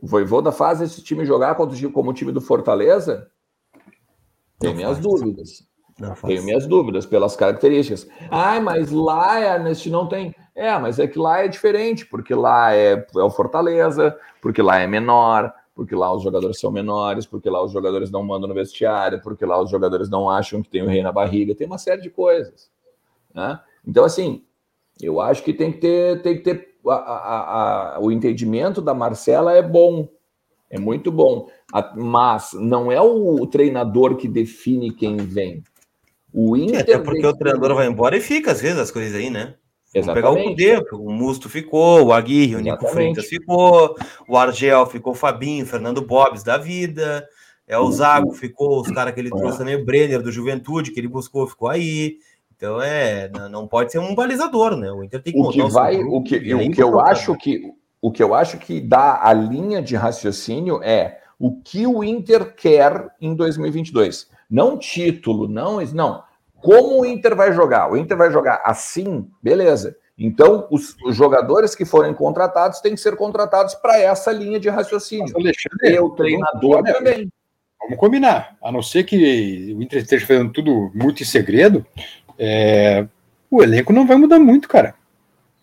[0.00, 3.30] O Voivoda faz esse time jogar como o time do Fortaleza?
[4.58, 5.66] Tenho minhas dúvidas.
[6.24, 8.08] Tenho minhas dúvidas pelas características.
[8.30, 10.34] Ah, mas lá, Ernest, não tem.
[10.54, 14.78] É, mas é que lá é diferente, porque lá é, é o Fortaleza, porque lá
[14.78, 18.54] é menor, porque lá os jogadores são menores, porque lá os jogadores não mandam no
[18.54, 21.78] vestiário, porque lá os jogadores não acham que tem o rei na barriga, tem uma
[21.78, 22.70] série de coisas.
[23.34, 23.60] Né?
[23.86, 24.44] Então, assim,
[25.00, 28.94] eu acho que tem que ter, tem que ter a, a, a, o entendimento da
[28.94, 30.08] Marcela é bom,
[30.70, 31.48] é muito bom,
[31.96, 35.62] mas não é o treinador que define quem vem.
[36.32, 36.80] O Inter.
[36.80, 39.54] Até porque o treinador vai embora e fica, às vezes, as coisas aí, né?
[39.94, 40.14] Exatamente.
[40.14, 43.96] pegar o Cudê, o Musto ficou, o Aguirre, o Nico Freitas ficou,
[44.28, 47.26] o Argel ficou, o Fabinho, o Fernando Bobes da vida,
[47.66, 51.00] é o Zago ficou, os caras que ele trouxe também, o Brenner do Juventude, que
[51.00, 52.18] ele buscou, ficou aí.
[52.58, 54.90] Então é, não pode ser um balizador, né?
[54.90, 58.10] O Inter tem que o que vai, o que, o que eu acho que o
[58.10, 63.10] que eu acho que dá a linha de raciocínio é o que o Inter quer
[63.20, 64.28] em 2022.
[64.50, 66.24] Não título, não, não
[66.60, 67.90] como o Inter vai jogar?
[67.90, 69.96] O Inter vai jogar assim, beleza.
[70.18, 74.68] Então, os, os jogadores que forem contratados têm que ser contratados para essa linha de
[74.68, 75.32] raciocínio.
[75.38, 77.32] e o treinador vamos, também.
[77.80, 78.56] Vamos combinar.
[78.60, 81.86] A não ser que o Inter esteja fazendo tudo muito em segredo,
[82.38, 83.06] é...
[83.50, 84.94] o elenco não vai mudar muito, cara.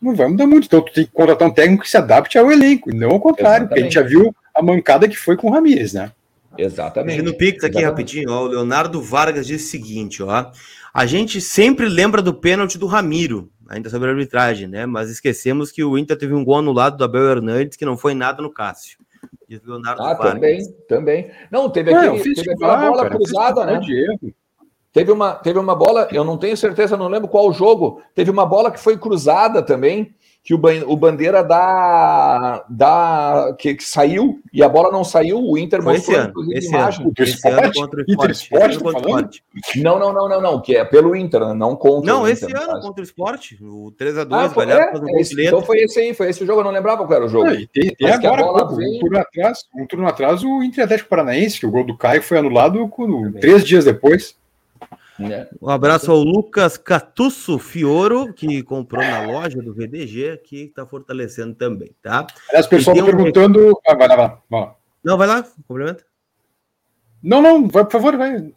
[0.02, 0.66] Não vai mudar muito.
[0.66, 3.20] Então, tu tem que contratar um técnico que se adapte ao elenco, e não ao
[3.20, 3.68] contrário, Exatamente.
[3.70, 6.12] porque a gente já viu a mancada que foi com o Ramires, né?
[6.58, 7.22] Exatamente.
[7.22, 7.86] No Pix aqui Exatamente.
[7.86, 10.52] rapidinho, ó, o Leonardo Vargas diz o seguinte, ó.
[10.94, 14.86] A gente sempre lembra do pênalti do Ramiro, ainda sobre a arbitragem, né?
[14.86, 18.14] Mas esquecemos que o Inter teve um gol anulado do Abel Hernandes que não foi
[18.14, 18.98] nada no Cássio.
[19.48, 20.34] Diz Leonardo ah, Vargas.
[20.34, 21.32] também, também.
[21.52, 23.80] Não, teve, aquele, teve aquela bola cara, cruzada, né?
[24.96, 28.02] Teve uma, teve uma bola, eu não tenho certeza, não lembro qual jogo.
[28.16, 33.84] Teve uma bola que foi cruzada também, que o, o Bandeira dá, dá que, que,
[33.84, 37.02] saiu e a bola não saiu, o Inter Foi mostrou esse ano, esse imagem.
[37.02, 40.86] Ano, esse ano contra o Inter Esporte, tá Não, não, não, não, não, que é
[40.86, 44.50] pelo Inter, né, não contra Não, esse Inter, ano contra o Esporte, o 3x2, ah,
[44.50, 47.18] foi, é, é esse, Então foi esse aí, foi esse jogo, eu não lembrava qual
[47.18, 47.50] era o jogo.
[47.50, 48.96] e tem, tem agora, vem...
[48.96, 52.22] um, turno atrás, um turno atrás, o Inter Atlético Paranaense, que o gol do Caio
[52.22, 54.38] foi anulado com, três dias depois.
[55.18, 55.48] Né?
[55.62, 61.56] Um abraço ao Lucas Catusso Fioro, que comprou na loja do VDG, que está fortalecendo
[61.56, 62.28] também, tá?
[62.54, 63.72] As pessoas estão perguntando.
[63.72, 63.74] Um...
[63.88, 64.76] Ah, vai lá, vai lá.
[65.04, 66.06] Não, vai lá, complementa.
[67.24, 68.54] Não, não, vai, por favor, vai.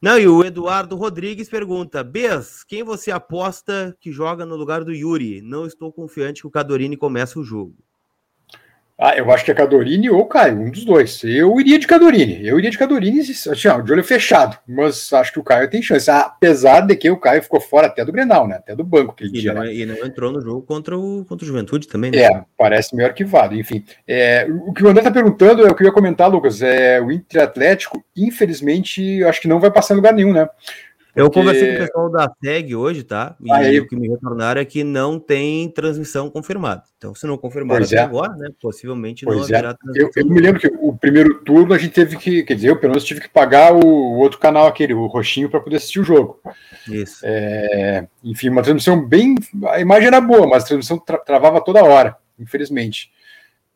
[0.00, 4.92] Não, e o Eduardo Rodrigues pergunta: Bes, quem você aposta que joga no lugar do
[4.92, 5.40] Yuri?
[5.40, 7.76] Não estou confiante que o Cadorini comece o jogo.
[9.04, 11.24] Ah, eu acho que é Cadorini ou Caio, um dos dois.
[11.24, 12.46] Eu iria de Cadorini.
[12.46, 13.50] Eu iria de Cadorini assim,
[13.84, 14.56] de olho fechado.
[14.64, 16.08] Mas acho que o Caio tem chance.
[16.08, 18.58] Apesar de que o Caio ficou fora até do Grenal, né?
[18.58, 19.74] Até do banco que ele e Não, né?
[19.74, 22.18] E não entrou no jogo contra o, contra o Juventude também, né?
[22.22, 23.56] É, parece meio arquivado.
[23.56, 26.62] Enfim, é, o que o André tá perguntando, é o que eu ia comentar, Lucas,
[26.62, 30.48] é o Inter Atlético, infelizmente, acho que não vai passar em lugar nenhum, né?
[31.14, 33.36] Eu conversei com o pessoal da SEG hoje, tá?
[33.40, 36.84] E aí, o que me retornaram é que não tem transmissão confirmada.
[36.96, 38.00] Então, se não confirmaram até é.
[38.00, 38.48] agora, né?
[38.60, 39.46] Possivelmente pois não é.
[39.46, 40.10] haverá transmissão.
[40.16, 42.76] Eu, eu, me lembro que o primeiro turno a gente teve que, quer dizer, eu
[42.76, 46.00] pelo menos tive que pagar o, o outro canal aquele, o roxinho, para poder assistir
[46.00, 46.40] o jogo.
[46.88, 47.20] Isso.
[47.24, 49.34] É, enfim, uma transmissão bem.
[49.66, 53.10] A imagem era boa, mas a transmissão tra travava toda hora, infelizmente.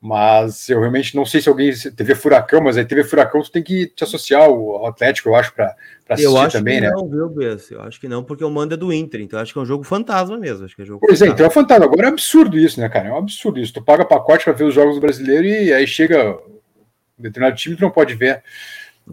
[0.00, 1.72] Mas eu realmente não sei se alguém.
[1.72, 5.54] TV Furacão, mas aí TV Furacão tu tem que te associar ao Atlético, eu acho,
[5.54, 5.74] para
[6.08, 6.90] assistir eu acho também, que né?
[6.90, 7.70] Não, viu, Bess?
[7.70, 9.62] Eu acho que não, porque o mando é do Inter, então eu acho que é
[9.62, 10.64] um jogo fantasma mesmo.
[10.64, 11.32] Acho que é jogo pois fantasma.
[11.32, 11.84] é, então é fantasma.
[11.86, 13.08] Agora é absurdo isso, né, cara?
[13.08, 13.72] É um absurdo isso.
[13.72, 16.38] Tu paga pacote para ver os jogos do brasileiro e aí chega
[17.18, 18.42] um determinado time que não pode ver.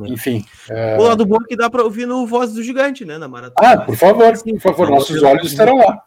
[0.02, 0.08] É.
[0.08, 0.46] Enfim.
[0.70, 0.98] É...
[0.98, 3.18] O lado bom é que dá para ouvir no Voz do Gigante, né?
[3.18, 3.74] Na maratona.
[3.74, 6.04] Ah, por favor, por favor, nossos olhos estarão lá.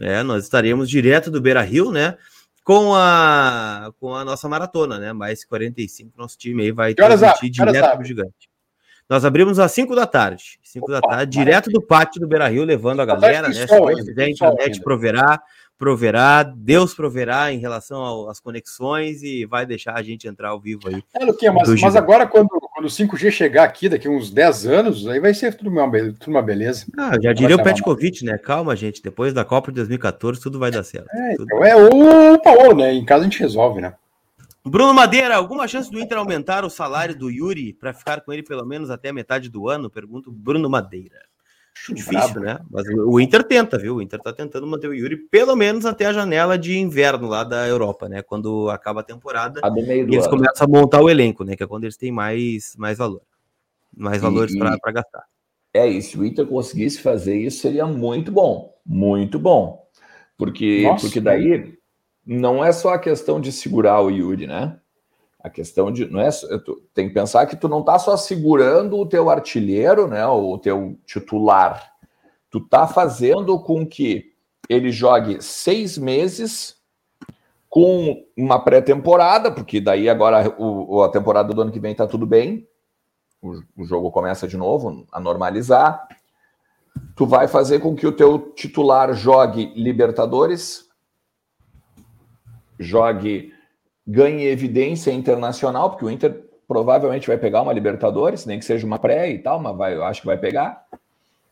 [0.00, 2.16] É, nós estaremos direto do Beira Rio, né?
[2.70, 5.12] Com a, com a nossa maratona, né?
[5.12, 8.48] Mais 45, nosso time aí vai transmitir direto do gigante.
[9.08, 10.60] Nós abrimos às 5 da tarde.
[10.62, 13.66] 5 da tarde, direto do pátio do Beira Rio, levando a galera, né?
[13.66, 15.42] Se Deus quiser, a internet proverá,
[15.76, 20.82] proverá, Deus proverá em relação às conexões e vai deixar a gente entrar ao vivo
[20.86, 21.02] aí.
[21.12, 22.50] É, Luquinha, mas, mas agora, quando,
[22.80, 26.30] quando o 5G chegar aqui, daqui uns 10 anos, aí vai ser tudo uma, tudo
[26.30, 26.86] uma beleza.
[26.96, 28.38] Ah, já diria o Petkovic, né?
[28.38, 29.02] Calma, gente.
[29.02, 31.08] Depois da Copa de 2014, tudo vai dar certo.
[31.12, 31.44] É, tudo...
[31.44, 32.94] então é o Paulo, né?
[32.94, 33.92] Em casa a gente resolve, né?
[34.64, 38.42] Bruno Madeira, alguma chance do Inter aumentar o salário do Yuri para ficar com ele
[38.42, 39.90] pelo menos até a metade do ano?
[39.90, 41.29] Pergunto Bruno Madeira.
[41.80, 42.40] Acho difícil, Bravo.
[42.40, 42.58] né?
[42.70, 43.96] Mas o Inter tenta, viu?
[43.96, 47.42] O Inter tá tentando manter o Yuri pelo menos até a janela de inverno lá
[47.42, 48.20] da Europa, né?
[48.22, 49.60] Quando acaba a temporada.
[49.64, 50.36] A e eles ano.
[50.36, 51.56] começam a montar o elenco, né?
[51.56, 53.22] Que é quando eles têm mais, mais valor.
[53.96, 55.24] Mais valores para gastar.
[55.72, 56.10] É isso.
[56.10, 58.74] Se o Inter conseguisse fazer isso, seria muito bom.
[58.84, 59.86] Muito bom.
[60.36, 61.74] Porque, porque daí
[62.26, 64.78] não é só a questão de segurar o Yuri, né?
[65.42, 66.28] A questão de não é
[66.92, 70.98] tem que pensar que tu não tá só segurando o teu artilheiro, né, o teu
[71.06, 71.92] titular.
[72.50, 74.32] Tu tá fazendo com que
[74.68, 76.76] ele jogue seis meses
[77.68, 82.26] com uma pré-temporada, porque daí agora o, a temporada do ano que vem está tudo
[82.26, 82.68] bem,
[83.40, 86.06] o, o, jogo começa de novo a normalizar.
[87.14, 90.88] Tu vai fazer com que o teu titular jogue Libertadores,
[92.78, 93.54] jogue,
[94.10, 98.98] ganhe evidência internacional, porque o Inter provavelmente vai pegar uma Libertadores, nem que seja uma
[98.98, 100.84] pré e tal, mas vai, eu acho que vai pegar.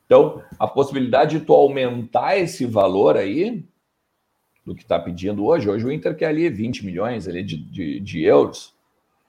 [0.07, 3.65] Então, a possibilidade de tu aumentar esse valor aí
[4.65, 5.69] do que está pedindo hoje.
[5.69, 8.75] Hoje o Inter quer ali 20 milhões ali de, de, de euros.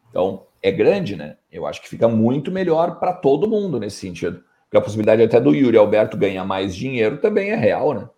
[0.10, 1.38] Então, é grande, né?
[1.52, 4.44] Eu acho que fica muito melhor para todo mundo nesse sentido.
[4.64, 8.10] Porque a possibilidade até do Yuri Alberto ganhar mais dinheiro também é real, né?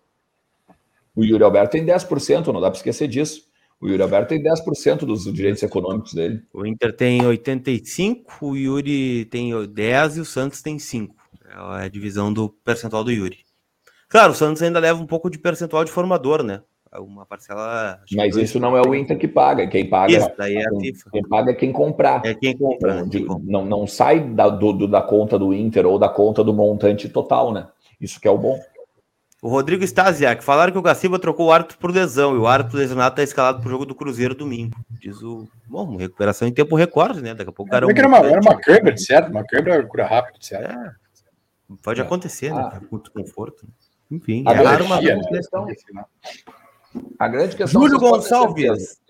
[1.14, 3.51] O Yuri Alberto tem 10%, não dá para esquecer disso.
[3.82, 6.40] O Yuri Alberto tem 10% dos direitos econômicos dele.
[6.54, 11.16] O Inter tem 85, o Yuri tem 10 e o Santos tem 5.
[11.50, 13.38] É a divisão do percentual do Yuri.
[14.08, 16.62] Claro, o Santos ainda leva um pouco de percentual de formador, né?
[17.00, 18.00] uma parcela.
[18.14, 20.12] Mas isso não é o Inter que paga, quem paga.
[20.12, 21.10] Isso, daí é a FIFA.
[21.10, 22.24] Quem paga é quem comprar.
[22.24, 23.04] É quem compra.
[23.04, 27.08] Não, não, não sai da, do, da conta do Inter ou da conta do montante
[27.08, 27.66] total, né?
[28.00, 28.60] Isso que é o bom.
[29.42, 32.78] O Rodrigo Stasiak, falaram que o Gaciba trocou o árbitro por lesão e o árbitro
[32.78, 34.76] lesionado está escalado para o jogo do Cruzeiro domingo.
[34.88, 35.48] Diz o.
[35.66, 37.34] Bom, recuperação em tempo recorde, né?
[37.34, 37.84] Daqui a pouco o cara.
[37.84, 39.30] É, era, uma, era uma câmera, de certo?
[39.32, 40.70] Uma câmera cura rápido, de certo?
[40.70, 40.94] É,
[41.82, 42.04] pode é.
[42.04, 42.70] acontecer, né?
[42.72, 42.78] Ah.
[42.78, 43.66] Com muito conforto.
[44.08, 45.20] Enfim, a é raro uma né?
[45.28, 45.66] questão.
[47.18, 49.00] A grande questão Júlio Gonçalves.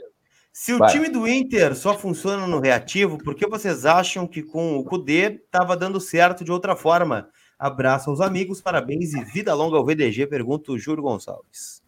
[0.51, 0.93] Se o Vai.
[0.93, 5.43] time do Inter só funciona no reativo, por que vocês acham que com o Cudê
[5.45, 7.29] estava dando certo de outra forma?
[7.63, 11.81] Abraço aos amigos, parabéns e vida longa ao VDG, pergunta o Júlio Gonçalves.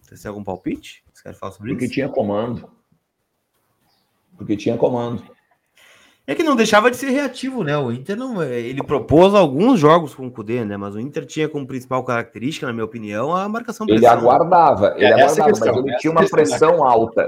[0.00, 1.04] Você tem algum palpite?
[1.12, 1.92] Você quer falar sobre Porque isso?
[1.92, 2.70] tinha comando.
[4.34, 5.22] Porque tinha comando.
[6.26, 7.76] É que não deixava de ser reativo, né?
[7.76, 8.40] O Inter não.
[8.40, 10.78] É, ele propôs alguns jogos com o Kudê, né?
[10.78, 15.04] Mas o Inter tinha como principal característica, na minha opinião, a marcação Ele aguardava, ele
[15.04, 17.26] é, aguardava, questão, mas ele tinha uma pressão alta.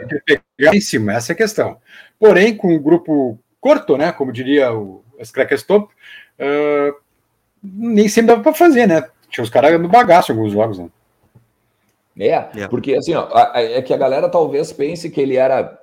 [0.58, 1.76] Em cima, essa é a questão.
[2.18, 4.12] Porém, com um grupo curto, né?
[4.12, 7.03] Como diria o Skrekestop, uh,
[7.64, 9.02] nem sempre dava para fazer, né?
[9.30, 10.88] Tinha os caras no bagaço alguns jogos, né?
[12.16, 15.80] É, é, porque assim, ó, é que a galera talvez pense que ele era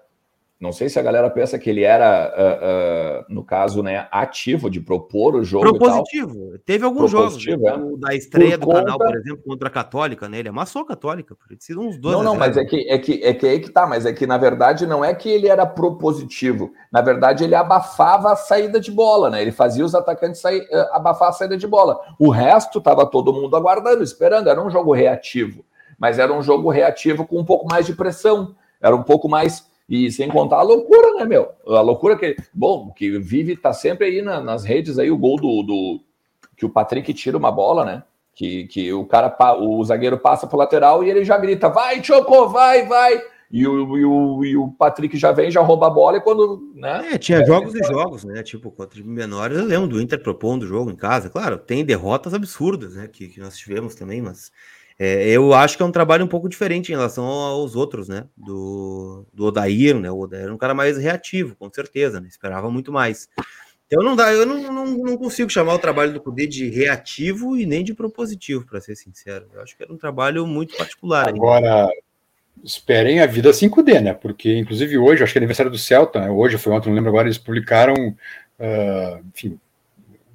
[0.61, 4.69] não sei se a galera pensa que ele era, uh, uh, no caso, né, ativo
[4.69, 5.63] de propor o jogo.
[5.75, 6.59] Propositivo.
[6.63, 7.43] Teve alguns jogos.
[7.43, 7.53] Né?
[7.53, 7.97] É.
[7.97, 8.83] Da estreia por do conta...
[8.83, 10.37] canal, por exemplo, contra a Católica, né?
[10.37, 11.35] Ele amassou a Católica.
[11.57, 12.15] Sido uns dois.
[12.15, 13.87] Não, não, mas é que, é, que, é que aí que tá.
[13.87, 16.71] Mas é que, na verdade, não é que ele era propositivo.
[16.91, 19.41] Na verdade, ele abafava a saída de bola, né?
[19.41, 21.99] Ele fazia os atacantes sair, uh, abafar a saída de bola.
[22.19, 24.47] O resto tava todo mundo aguardando, esperando.
[24.47, 25.65] Era um jogo reativo.
[25.97, 28.55] Mas era um jogo reativo com um pouco mais de pressão.
[28.79, 31.49] Era um pouco mais e sem contar a loucura, né, meu?
[31.67, 35.35] A loucura que, bom, que vive, tá sempre aí na, nas redes aí o gol
[35.35, 35.99] do, do,
[36.55, 38.03] que o Patrick tira uma bola, né?
[38.33, 42.47] Que, que o cara, o zagueiro passa pro lateral e ele já grita: vai, Choco,
[42.47, 43.21] vai, vai.
[43.51, 46.71] E o, e, o, e o Patrick já vem, já rouba a bola e quando.
[46.73, 48.41] Né, é, tinha jogos e jogos, né?
[48.43, 51.29] Tipo, contra menores, eu lembro do Inter propondo o jogo em casa.
[51.29, 53.09] Claro, tem derrotas absurdas, né?
[53.11, 54.53] Que, que nós tivemos também, mas
[55.03, 58.25] é, eu acho que é um trabalho um pouco diferente em relação aos outros, né?
[58.37, 60.11] Do, do Odair, né?
[60.11, 62.27] O Odair era um cara mais reativo, com certeza, né?
[62.27, 63.27] Esperava muito mais.
[63.87, 67.57] Então não dá, eu não, não, não consigo chamar o trabalho do Cudê de reativo
[67.57, 69.47] e nem de propositivo, para ser sincero.
[69.51, 71.29] Eu acho que era um trabalho muito particular.
[71.29, 71.93] Agora, ainda.
[72.63, 74.13] esperem a vida 5D, né?
[74.13, 76.29] Porque, inclusive, hoje, acho que é aniversário do Celta, né?
[76.29, 77.95] hoje foi ontem, não lembro agora, eles publicaram,
[78.59, 79.59] uh, enfim,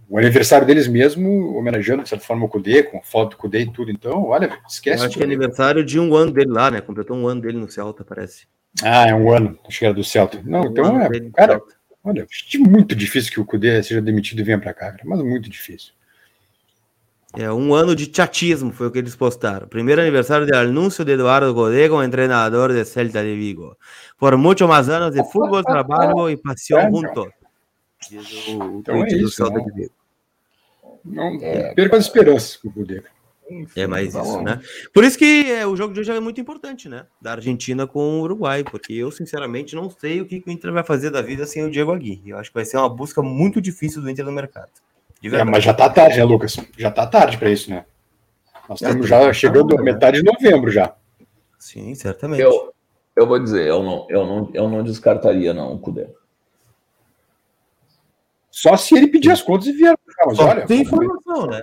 [0.09, 3.73] o aniversário deles mesmo, homenageando, de certa forma, o Kudê, com foto do Kudê e
[3.73, 3.91] tudo.
[3.91, 5.03] Então, olha, esquece.
[5.03, 6.81] Eu acho que é aniversário de um ano dele lá, né?
[6.81, 8.47] Completou um ano dele no Celta, parece.
[8.83, 10.41] Ah, é um ano, acho que era do Celta.
[10.45, 11.61] Não, um então, é, cara,
[12.05, 12.27] olha,
[12.59, 15.93] muito difícil que o Kudê seja demitido e venha para cá, mas muito difícil.
[17.37, 19.67] É, um ano de chatismo foi o que eles postaram.
[19.67, 23.77] Primeiro aniversário de anúncio de Eduardo Godé como treinador de Celta de Vigo.
[24.19, 27.29] Por muito mais anos de futebol, trabalho e paixão é, juntos.
[28.09, 29.96] Diz o, o então é isso, de Vigo.
[31.07, 33.05] Não é, perca as esperanças com o poder.
[33.77, 34.61] É mais tá isso, né?
[34.93, 37.07] Por isso que é, o jogo de hoje é muito importante, né?
[37.23, 40.73] Da Argentina com o Uruguai, porque eu, sinceramente, não sei o que, que o Inter
[40.73, 42.31] vai fazer da vida sem o Diego Aguirre.
[42.31, 44.71] Eu acho que vai ser uma busca muito difícil do Inter no mercado.
[45.23, 46.57] É, mas já tá tarde, né, Lucas?
[46.77, 47.85] Já tá tarde para isso, né?
[48.69, 50.95] Nós é, estamos já chegando a metade de novembro já.
[51.59, 52.43] Sim, certamente.
[52.43, 52.73] Eu,
[53.15, 56.09] eu vou dizer, eu não, eu não, eu não descartaria, não, o Cudê.
[58.51, 59.97] Só se ele pedir as contas e vier.
[60.27, 61.63] Mas olha, tem informação, né?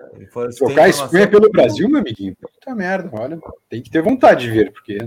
[0.58, 4.71] Trocar espanha pelo Brasil, meu amiguinho, puta merda, olha, tem que ter vontade de ver,
[4.71, 4.97] porque.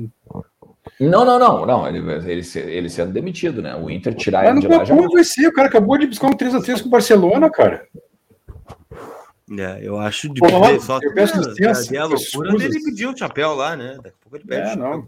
[1.01, 1.89] Não, não, não, não.
[1.89, 1.99] Ele,
[2.31, 3.75] ele, ele sendo demitido, né?
[3.75, 4.95] O Inter tirar mas ele de lá já.
[4.95, 5.49] Como vai ser?
[5.49, 7.87] O cara acabou de buscar um 3x3 com o Barcelona, cara.
[9.49, 10.49] É, eu acho de Pô,
[10.81, 11.95] só eu peço licença.
[11.95, 13.97] É, a loucura ele pediu o chapéu lá, né?
[14.03, 14.71] Daqui a pouco ele pede.
[14.71, 15.07] É, não.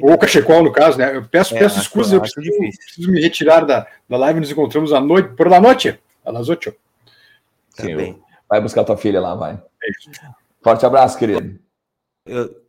[0.00, 1.16] Ou o cachecol, no caso, né?
[1.16, 4.40] Eu peço, é, peço acho, eu, eu preciso, preciso, me retirar da, da live.
[4.40, 6.74] Nos encontramos à noite, por la noite, às 8.
[7.76, 9.54] Tá Sim, vai buscar tua filha lá, vai.
[9.54, 10.30] É
[10.62, 11.60] Forte abraço, querido.
[12.24, 12.66] Eu,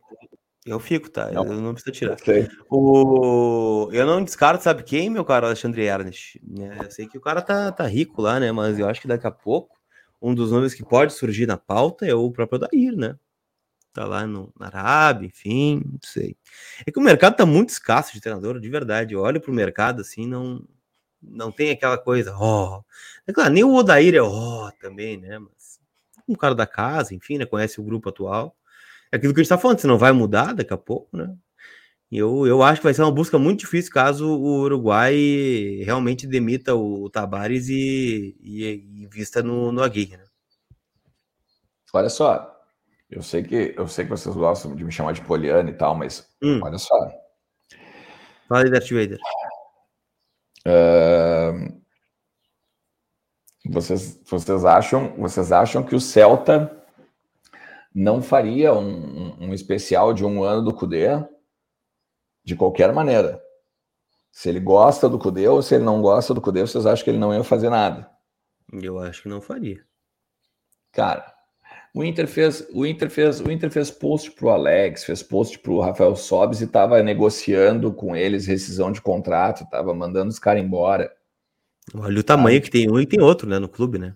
[0.64, 1.30] eu fico, tá?
[1.32, 1.44] Não.
[1.44, 2.16] Eu não preciso tirar.
[2.70, 3.88] O...
[3.90, 5.46] Eu não descarto, sabe quem, meu cara?
[5.46, 6.40] Alexandre Ernest.
[6.46, 6.78] Né?
[6.84, 8.52] Eu sei que o cara tá, tá rico lá, né?
[8.52, 9.76] Mas eu acho que daqui a pouco
[10.20, 13.16] um dos nomes que pode surgir na pauta é o próprio Dair, né?
[13.92, 16.36] Tá lá no, na Arábia, enfim, não sei.
[16.86, 19.14] É que o mercado tá muito escasso de treinador, de verdade.
[19.14, 20.62] Eu olho pro mercado assim, não
[21.22, 22.82] não tem aquela coisa, ó.
[23.26, 25.38] É claro, nem o Odair é ó também, né?
[25.38, 25.78] Mas
[26.28, 27.46] um cara da casa, enfim, né?
[27.46, 28.56] Conhece o grupo atual.
[29.12, 31.34] É aquilo que a gente tá falando, se não vai mudar daqui a pouco, né?
[32.10, 35.14] E Eu, eu acho que vai ser uma busca muito difícil caso o Uruguai
[35.84, 40.24] realmente demita o Tabares e, e, e vista no, no Aguirre, né?
[41.92, 42.54] Olha só,
[43.10, 45.94] eu sei que eu sei que vocês gostam de me chamar de Poliana e tal,
[45.94, 46.94] mas Hum, olha só.
[48.48, 49.18] fala aí, Darth Vader.
[53.66, 56.74] Vocês, vocês acham vocês acham que o Celta
[57.94, 61.08] não faria um, um- um especial de um ano do Cudê
[62.44, 63.42] de qualquer maneira?
[64.30, 67.10] Se ele gosta do Cudê ou se ele não gosta do Cudê, vocês acham que
[67.10, 68.08] ele não ia fazer nada?
[68.72, 69.82] Eu acho que não faria.
[70.92, 71.34] Cara,
[71.94, 75.80] o Inter fez, o Inter fez, o Inter fez post pro Alex, fez post pro
[75.80, 81.10] Rafael Sobis e tava negociando com eles rescisão de contrato, tava mandando os caras embora.
[81.94, 84.14] Olha o tamanho que tem um e tem outro, né, no clube, né?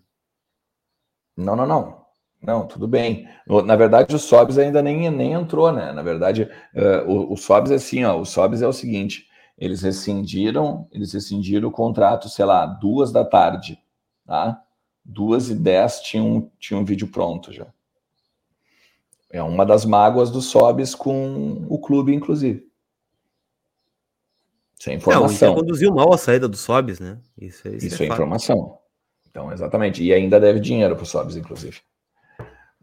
[1.37, 2.03] Não, não, não.
[2.43, 3.29] Não, tudo bem.
[3.65, 5.93] Na verdade, o Sobis ainda nem, nem entrou, né?
[5.93, 8.19] Na verdade, eh, o, o Sobis é assim, ó.
[8.19, 13.25] O Sobis é o seguinte: eles rescindiram, eles rescindiram o contrato, sei lá, duas da
[13.25, 13.79] tarde,
[14.27, 14.61] tá?
[15.05, 17.67] Duas e dez tinha um, tinha um vídeo pronto já.
[19.31, 22.71] É uma das mágoas do Sobis com o clube, inclusive.
[24.79, 25.55] Sem É, informação.
[25.55, 27.19] conduziu mal a saída do Sobis, né?
[27.39, 28.79] Isso, é- Isso, isso é, é informação.
[29.31, 30.03] Então, exatamente.
[30.03, 31.81] E ainda deve dinheiro para o Sobis, inclusive.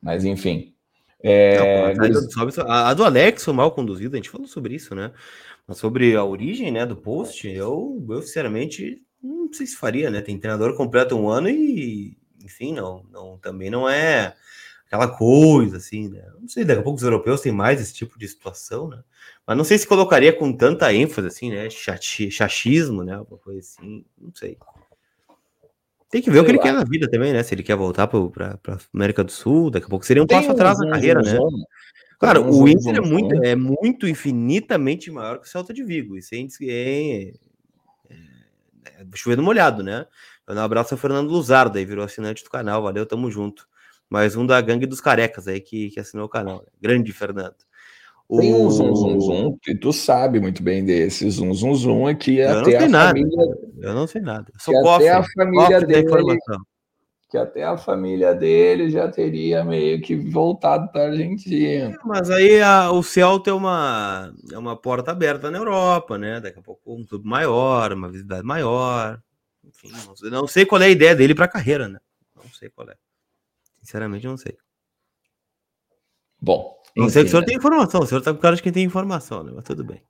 [0.01, 0.73] Mas, enfim.
[1.21, 4.47] É, Não, a, do Sobis- a- a do Alex foi mal conduzida, a gente falou
[4.47, 5.12] sobre isso, né?
[5.67, 10.21] Mas sobre a origem, né, do post, eu, eu sinceramente não sei se faria, né?
[10.21, 14.36] Tem treinador completo um ano e, enfim, não, não, também não é
[14.86, 16.23] aquela coisa assim, né?
[16.39, 19.03] Não sei, daqui a pouco os europeus têm mais esse tipo de situação, né?
[19.45, 21.69] Mas não sei se colocaria com tanta ênfase assim, né?
[21.69, 23.13] Chachi, chachismo, né?
[23.13, 24.58] Alguma coisa assim, não sei.
[26.10, 26.63] Tem que ver o que Sei ele lá.
[26.63, 27.43] quer na vida também, né?
[27.43, 28.58] Se ele quer voltar para
[28.91, 31.38] América do Sul, daqui a pouco seria um Tem passo atrás na carreira, né?
[31.39, 36.17] um o Inter é muito, é muito infinitamente maior que o Celta de Vigo.
[36.17, 37.34] Isso é, é
[39.15, 40.06] chovendo molhado, né?
[40.47, 42.82] Eu um abraço ao Fernando Luzardo, aí virou assinante do canal.
[42.82, 43.67] Valeu, tamo junto.
[44.10, 46.58] Mais um da gangue dos carecas aí que, que assinou o canal.
[46.63, 46.67] né?
[46.82, 47.56] Grande Fernando.
[48.36, 52.10] Tem um O- zoom, zoom, zoom, que tu sabe muito bem desse zoom, zoom, zoom,
[52.10, 53.08] é que Eu não até a nada.
[53.19, 54.45] família, Eu não sei nada.
[54.54, 56.60] Eu sou cofre, até a família dele, informação.
[57.29, 61.95] Que até a família dele já teria meio que voltado para a Argentina.
[62.03, 66.39] Mas aí a- o Celta é uma, é uma porta aberta na Europa, né?
[66.41, 69.21] Daqui a pouco um clube maior, uma visibilidade maior.
[69.63, 71.99] Enfim, não sei, não sei qual é a ideia dele para a carreira, né?
[72.35, 72.95] Não sei qual é.
[73.79, 74.57] Sinceramente, não sei.
[76.41, 77.47] Bom, Não sei que o senhor né?
[77.47, 78.01] tem informação.
[78.01, 79.51] O senhor tá com cara de quem tem informação, né?
[79.53, 80.01] Mas tudo bem.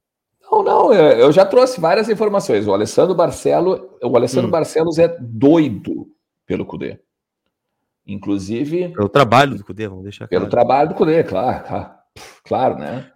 [0.41, 2.65] Não, não, é, eu já trouxe várias informações.
[2.67, 4.51] O Alessandro Barcelo, o Alessandro Hum.
[4.51, 6.08] Barcelos é doido
[6.45, 6.99] pelo Cudê.
[8.14, 10.51] Inclusive, Pelo trabalho do Cudê, vamos deixar pelo claro.
[10.51, 11.99] trabalho do Cudê, claro, tá.
[12.43, 13.10] Claro, né?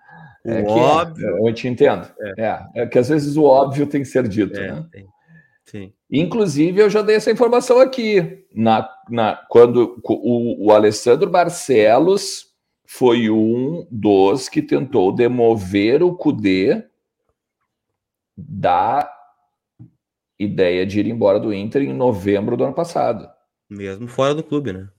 [0.46, 1.48] O É que é, óbvio.
[1.48, 2.08] eu te entendo.
[2.38, 2.66] É.
[2.76, 4.86] é, que às vezes o óbvio tem que ser dito, É, né?
[4.92, 5.08] tem.
[5.66, 5.94] Sim.
[6.12, 8.46] Inclusive, eu já dei essa informação aqui.
[8.54, 12.54] Na, na, quando o, o Alessandro Barcelos
[12.86, 16.84] foi um dos que tentou demover o Cudê
[18.38, 19.10] da
[20.38, 23.28] ideia de ir embora do Inter em novembro do ano passado,
[23.74, 24.90] Mesmo fora do clube, né?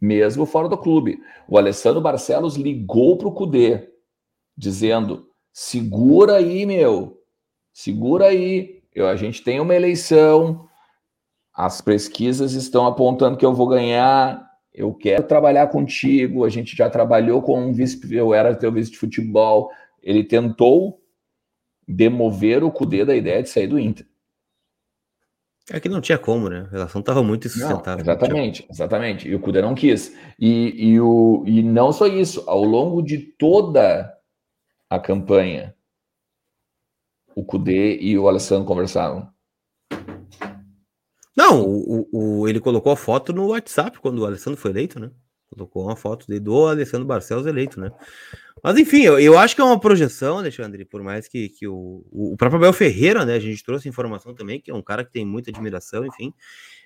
[0.00, 1.20] mesmo fora do clube.
[1.48, 3.88] O Alessandro Barcelos ligou para o Cudê,
[4.56, 7.20] dizendo: segura aí, meu,
[7.72, 8.82] segura aí.
[8.94, 10.66] Eu, a gente tem uma eleição,
[11.54, 14.46] as pesquisas estão apontando que eu vou ganhar.
[14.72, 16.44] Eu quero trabalhar contigo.
[16.44, 19.70] A gente já trabalhou com um vice, eu era teu vice de futebol.
[20.02, 21.00] Ele tentou
[21.86, 24.06] demover o Cudê da ideia de sair do Inter.
[25.70, 26.66] É que não tinha como, né?
[26.68, 28.00] A relação tava muito Não, insustentável.
[28.02, 29.28] exatamente, exatamente.
[29.28, 30.16] E o Cudê não quis.
[30.38, 34.14] E, e, o, e não só isso, ao longo de toda
[34.88, 35.74] a campanha,
[37.34, 39.28] o Cudê e o Alessandro conversavam.
[41.36, 44.98] Não, o, o- o- ele colocou a foto no WhatsApp quando o Alessandro foi eleito,
[44.98, 45.10] né?
[45.50, 47.90] Colocou uma foto de, do Alessandro Barcelos eleito, né?
[48.62, 52.04] Mas enfim, eu, eu acho que é uma projeção, Alexandre, por mais que, que o,
[52.10, 53.34] o próprio Abel Ferreira, né?
[53.34, 56.32] A gente trouxe informação também, que é um cara que tem muita admiração, enfim.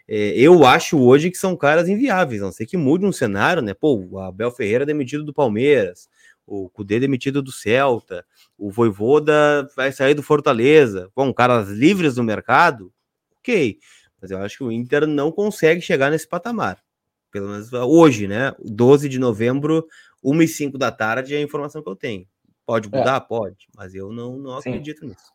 [0.09, 3.75] É, eu acho hoje que são caras inviáveis, não ser que mude um cenário, né?
[3.75, 6.09] Pô, o Abel Ferreira demitido do Palmeiras,
[6.47, 8.25] o Cudê demitido do Celta,
[8.59, 11.11] o Voivoda vai sair do Fortaleza.
[11.15, 12.93] Bom, caras livres do mercado,
[13.39, 13.79] ok.
[14.21, 16.83] Mas eu acho que o Inter não consegue chegar nesse patamar.
[17.31, 18.55] Pelo menos hoje, né?
[18.63, 19.87] 12 de novembro,
[20.23, 22.27] 1 e 5 da tarde é a informação que eu tenho.
[22.67, 22.99] Pode é.
[22.99, 23.17] mudar?
[23.17, 23.21] É.
[23.21, 25.33] Pode, mas eu não, não acredito nisso.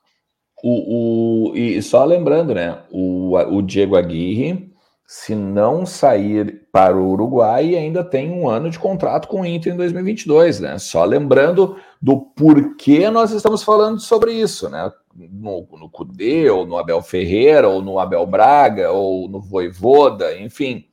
[0.63, 2.81] O, o, e só lembrando, né?
[2.89, 4.73] O, o Diego Aguirre,
[5.05, 9.73] se não sair para o Uruguai, ainda tem um ano de contrato com o Inter
[9.73, 10.79] em 2022, né?
[10.79, 14.91] Só lembrando do porquê nós estamos falando sobre isso, né?
[15.15, 20.87] No, no Cudê, ou no Abel Ferreira, ou no Abel Braga, ou no Voivoda, enfim.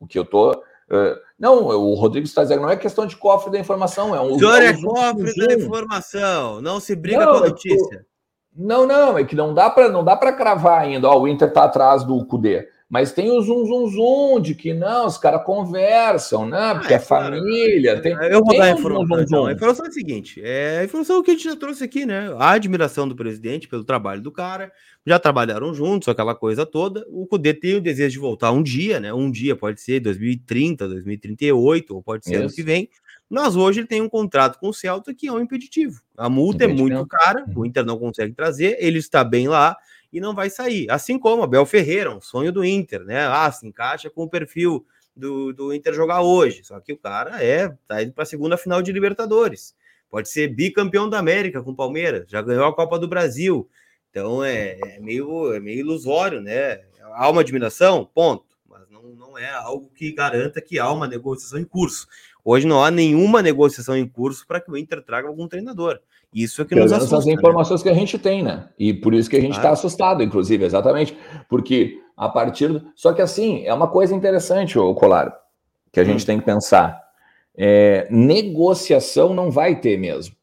[0.00, 0.50] O que eu tô.
[0.50, 4.34] Uh, não, o Rodrigo está dizendo, não é questão de cofre da informação, é um.
[4.34, 8.06] O senhor é cofre da informação, não se briga não, com a é notícia.
[8.54, 11.08] Não, não, é que não dá para não dá para cravar ainda.
[11.08, 12.68] Ó, o Inter está atrás do Cudê.
[12.90, 16.74] Mas tem o zum, zum, zum de que não, os caras conversam, né?
[16.74, 18.02] Porque ah, é, é família.
[18.02, 19.26] Tem, eu vou dar a informação.
[19.28, 22.04] Zum, A informação é a seguinte: é a informação que a gente já trouxe aqui,
[22.04, 22.34] né?
[22.36, 24.72] A admiração do presidente pelo trabalho do cara.
[25.06, 27.06] Já trabalharam juntos, aquela coisa toda.
[27.08, 29.14] O Cudê tem o desejo de voltar um dia, né?
[29.14, 32.40] Um dia pode ser 2030, 2038, ou pode ser Isso.
[32.40, 32.88] ano que vem.
[33.30, 36.00] Mas hoje ele tem um contrato com o Celta que é um impeditivo.
[36.16, 39.76] A multa é muito cara, o Inter não consegue trazer, ele está bem lá
[40.12, 40.90] e não vai sair.
[40.90, 43.26] Assim como Abel Ferreira, um sonho do Inter, né?
[43.26, 44.84] Ah, se encaixa com o perfil
[45.14, 46.64] do, do Inter jogar hoje.
[46.64, 49.74] Só que o cara é, tá indo para a segunda final de Libertadores.
[50.10, 53.68] Pode ser bicampeão da América com o Palmeiras, já ganhou a Copa do Brasil.
[54.10, 56.80] Então é, é meio, é meio ilusório, né?
[57.14, 58.44] Há uma admiração, ponto.
[58.68, 62.08] Mas não, não é algo que garanta que há uma negociação em curso.
[62.44, 66.00] Hoje não há nenhuma negociação em curso para que o Inter traga algum treinador.
[66.34, 67.18] Isso é que nos assusta.
[67.18, 67.32] as né?
[67.32, 67.90] informações né?
[67.90, 68.68] que a gente tem, né?
[68.78, 71.16] E por isso que a gente está assustado, inclusive, exatamente.
[71.48, 72.84] Porque a partir.
[72.94, 75.36] Só que assim, é uma coisa interessante, o Colar,
[75.90, 76.26] que a gente hum.
[76.26, 77.00] tem que pensar.
[77.56, 80.36] É, negociação não vai ter mesmo.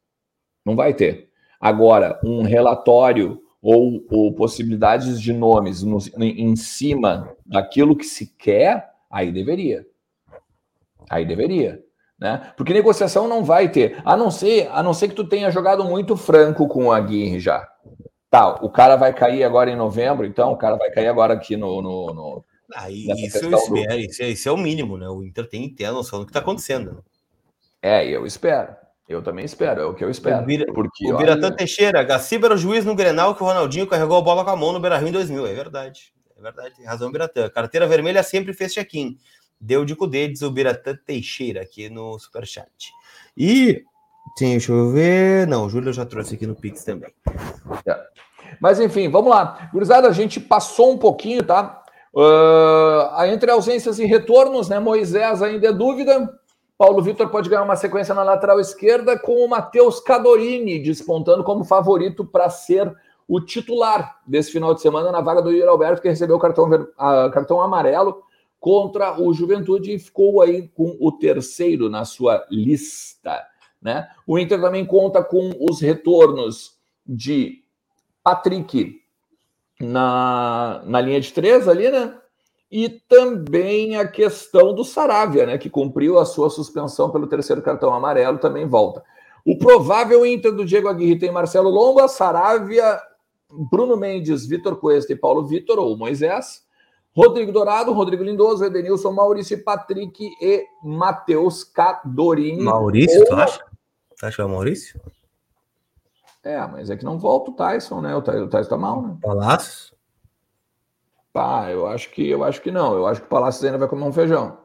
[0.65, 1.29] Não vai ter.
[1.59, 8.89] Agora, um relatório ou, ou possibilidades de nomes no, em cima daquilo que se quer,
[9.09, 9.85] aí deveria.
[11.09, 11.83] Aí deveria.
[12.19, 12.51] Né?
[12.57, 15.83] Porque negociação não vai ter, a não ser, a não ser que tu tenha jogado
[15.83, 17.67] muito franco com o Aguirre já.
[18.29, 21.55] Tá, o cara vai cair agora em novembro, então o cara vai cair agora aqui
[21.55, 21.81] no.
[21.81, 23.77] no, no ah, isso, eu espero, do...
[23.97, 25.07] isso, é, isso, é, o mínimo, né?
[25.07, 26.91] O Inter tem que ter a noção do que está acontecendo.
[26.91, 27.01] Né?
[27.81, 28.75] É, eu espero.
[29.07, 30.43] Eu também espero, é o que eu espero.
[30.43, 31.55] O, Bira, porque, o Biratã olha...
[31.55, 34.55] Teixeira, Gaciba era o juiz no Grenal que o Ronaldinho carregou a bola com a
[34.55, 35.47] mão no Beira Rio em 2000.
[35.47, 36.11] É verdade.
[36.37, 37.49] É verdade, tem razão, Biratã.
[37.49, 39.17] Carteira vermelha sempre fez check-in.
[39.59, 42.93] Deu de Cudê, diz o Biratã Teixeira aqui no Superchat.
[43.35, 43.83] E,
[44.37, 45.47] sim, deixa eu ver.
[45.47, 47.11] Não, o Júlio já trouxe aqui no Pix também.
[47.85, 47.99] É.
[48.61, 49.69] Mas enfim, vamos lá.
[49.73, 51.83] Gurizada, a gente passou um pouquinho, tá?
[52.13, 54.79] Uh, entre ausências e retornos, né?
[54.79, 56.29] Moisés ainda é dúvida.
[56.77, 61.63] Paulo Vitor pode ganhar uma sequência na lateral esquerda com o Matheus Cadorini despontando como
[61.63, 62.93] favorito para ser
[63.27, 67.31] o titular desse final de semana na vaga do Yuri Alberto, que recebeu cartão, uh,
[67.31, 68.23] cartão amarelo
[68.59, 73.45] contra o Juventude e ficou aí com o terceiro na sua lista.
[73.81, 74.07] Né?
[74.25, 77.63] O Inter também conta com os retornos de
[78.23, 79.01] Patrick
[79.79, 82.15] na, na linha de três ali, né?
[82.69, 85.57] E também a questão do Saravia, né?
[85.57, 89.03] Que cumpriu a sua suspensão pelo terceiro cartão amarelo, também volta.
[89.45, 92.99] O provável Inter do Diego Aguirre tem Marcelo Lomba, Saravia,
[93.71, 96.66] Bruno Mendes, Vitor Cuesta e Paulo Vitor, ou Moisés.
[97.17, 102.63] Rodrigo Dourado, Rodrigo Lindoso, Edenilson, Maurício Patrick e Matheus Cadorini.
[102.63, 103.25] Maurício, ou...
[103.25, 103.65] tu acha?
[104.15, 105.01] Tu acha que é o Maurício?
[106.43, 108.15] É, mas é que não volta o Tyson, né?
[108.15, 109.17] O Tyson tá mal, né?
[109.19, 109.95] Palácios?
[111.33, 112.93] Pá, eu acho que eu acho que não.
[112.93, 114.59] Eu acho que o Palácios ainda vai comer um feijão.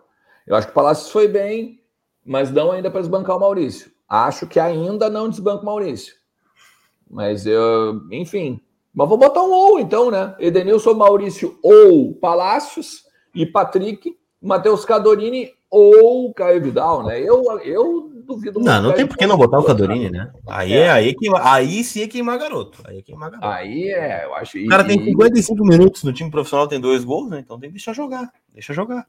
[0.46, 1.82] Eu acho que o Palácios foi bem,
[2.22, 3.90] mas não ainda para desbancar o Maurício.
[4.06, 6.14] Acho que ainda não desbanca o Maurício.
[7.10, 8.60] Mas eu, enfim,
[8.94, 10.34] mas vou botar um ou então, né?
[10.38, 17.18] Edenilson Maurício ou Palácios e Patrick, Matheus Cadorini ou Caio Vidal, né?
[17.18, 18.70] Eu, eu duvido muito.
[18.70, 20.30] Não, não tem por que não botar o Cadorini, né?
[20.46, 20.80] Aí, é.
[20.80, 22.82] é aí, que, aí sim é queimar garoto.
[22.84, 23.48] Aí é queimar garoto.
[23.48, 24.58] Aí é, eu acho.
[24.58, 27.40] O cara tem 55 minutos no time profissional, tem dois gols, né?
[27.40, 28.30] Então tem que deixar jogar.
[28.52, 29.06] Deixa jogar.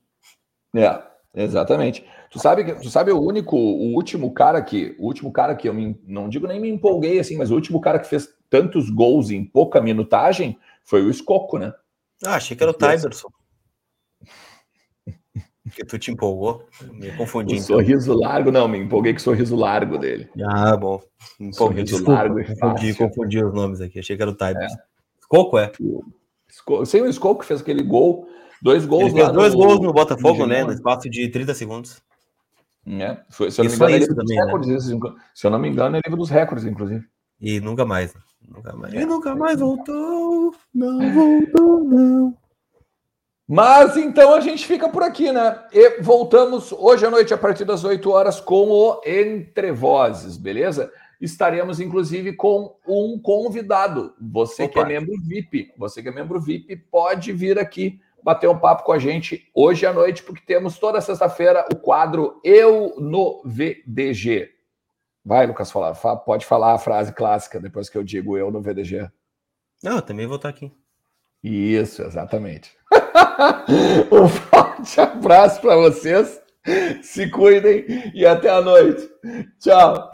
[0.74, 1.02] É,
[1.36, 2.06] exatamente.
[2.32, 5.74] Tu sabe, tu sabe o único, o último cara que, o último cara que eu
[5.74, 9.32] me, não digo nem me empolguei assim, mas o último cara que fez tantos gols
[9.32, 11.74] em pouca minutagem foi o Escoco, né?
[12.24, 13.28] Ah, achei que era o Tyberson.
[15.74, 16.64] que tu te empolgou.
[16.92, 17.56] Me confundi.
[17.56, 17.66] O então.
[17.66, 20.30] sorriso largo, não, me empolguei com o sorriso largo dele.
[20.46, 21.02] Ah, bom.
[21.40, 23.98] Me sorriso desculpa, largo e confundi, confundi os nomes aqui.
[23.98, 24.62] Achei que era o Type.
[24.62, 24.68] É.
[25.20, 25.72] Escoco, é?
[26.86, 28.28] Sem o Escoco que fez aquele gol.
[28.62, 29.60] Dois gols Ele fez dois no...
[29.60, 30.64] gols no Botafogo, né?
[30.64, 32.04] No espaço de 30 segundos.
[32.86, 35.00] É, foi, se eu não me engano, também, recordes, né?
[35.34, 37.04] Se eu não me engano, é livro dos recordes, inclusive.
[37.44, 38.22] E nunca mais, né?
[38.48, 38.94] Nunca mais.
[38.94, 40.56] E nunca mais voltou.
[40.74, 42.38] Não voltou, não.
[43.46, 45.62] Mas então a gente fica por aqui, né?
[45.74, 50.90] E voltamos hoje à noite, a partir das 8 horas, com o Entre Vozes, beleza?
[51.20, 54.14] Estaremos, inclusive, com um convidado.
[54.22, 54.74] Você Opa.
[54.74, 58.84] que é membro VIP, você que é membro VIP, pode vir aqui bater um papo
[58.84, 64.63] com a gente hoje à noite, porque temos toda sexta-feira o quadro Eu no VDG.
[65.26, 65.96] Vai, Lucas, falar.
[65.96, 69.10] Pode falar a frase clássica depois que eu digo eu no VDG.
[69.82, 70.72] Não, eu também vou estar aqui.
[71.44, 72.72] Isso, exatamente.
[74.12, 76.42] um forte abraço para vocês.
[77.02, 79.10] Se cuidem e até a noite.
[79.60, 80.12] Tchau.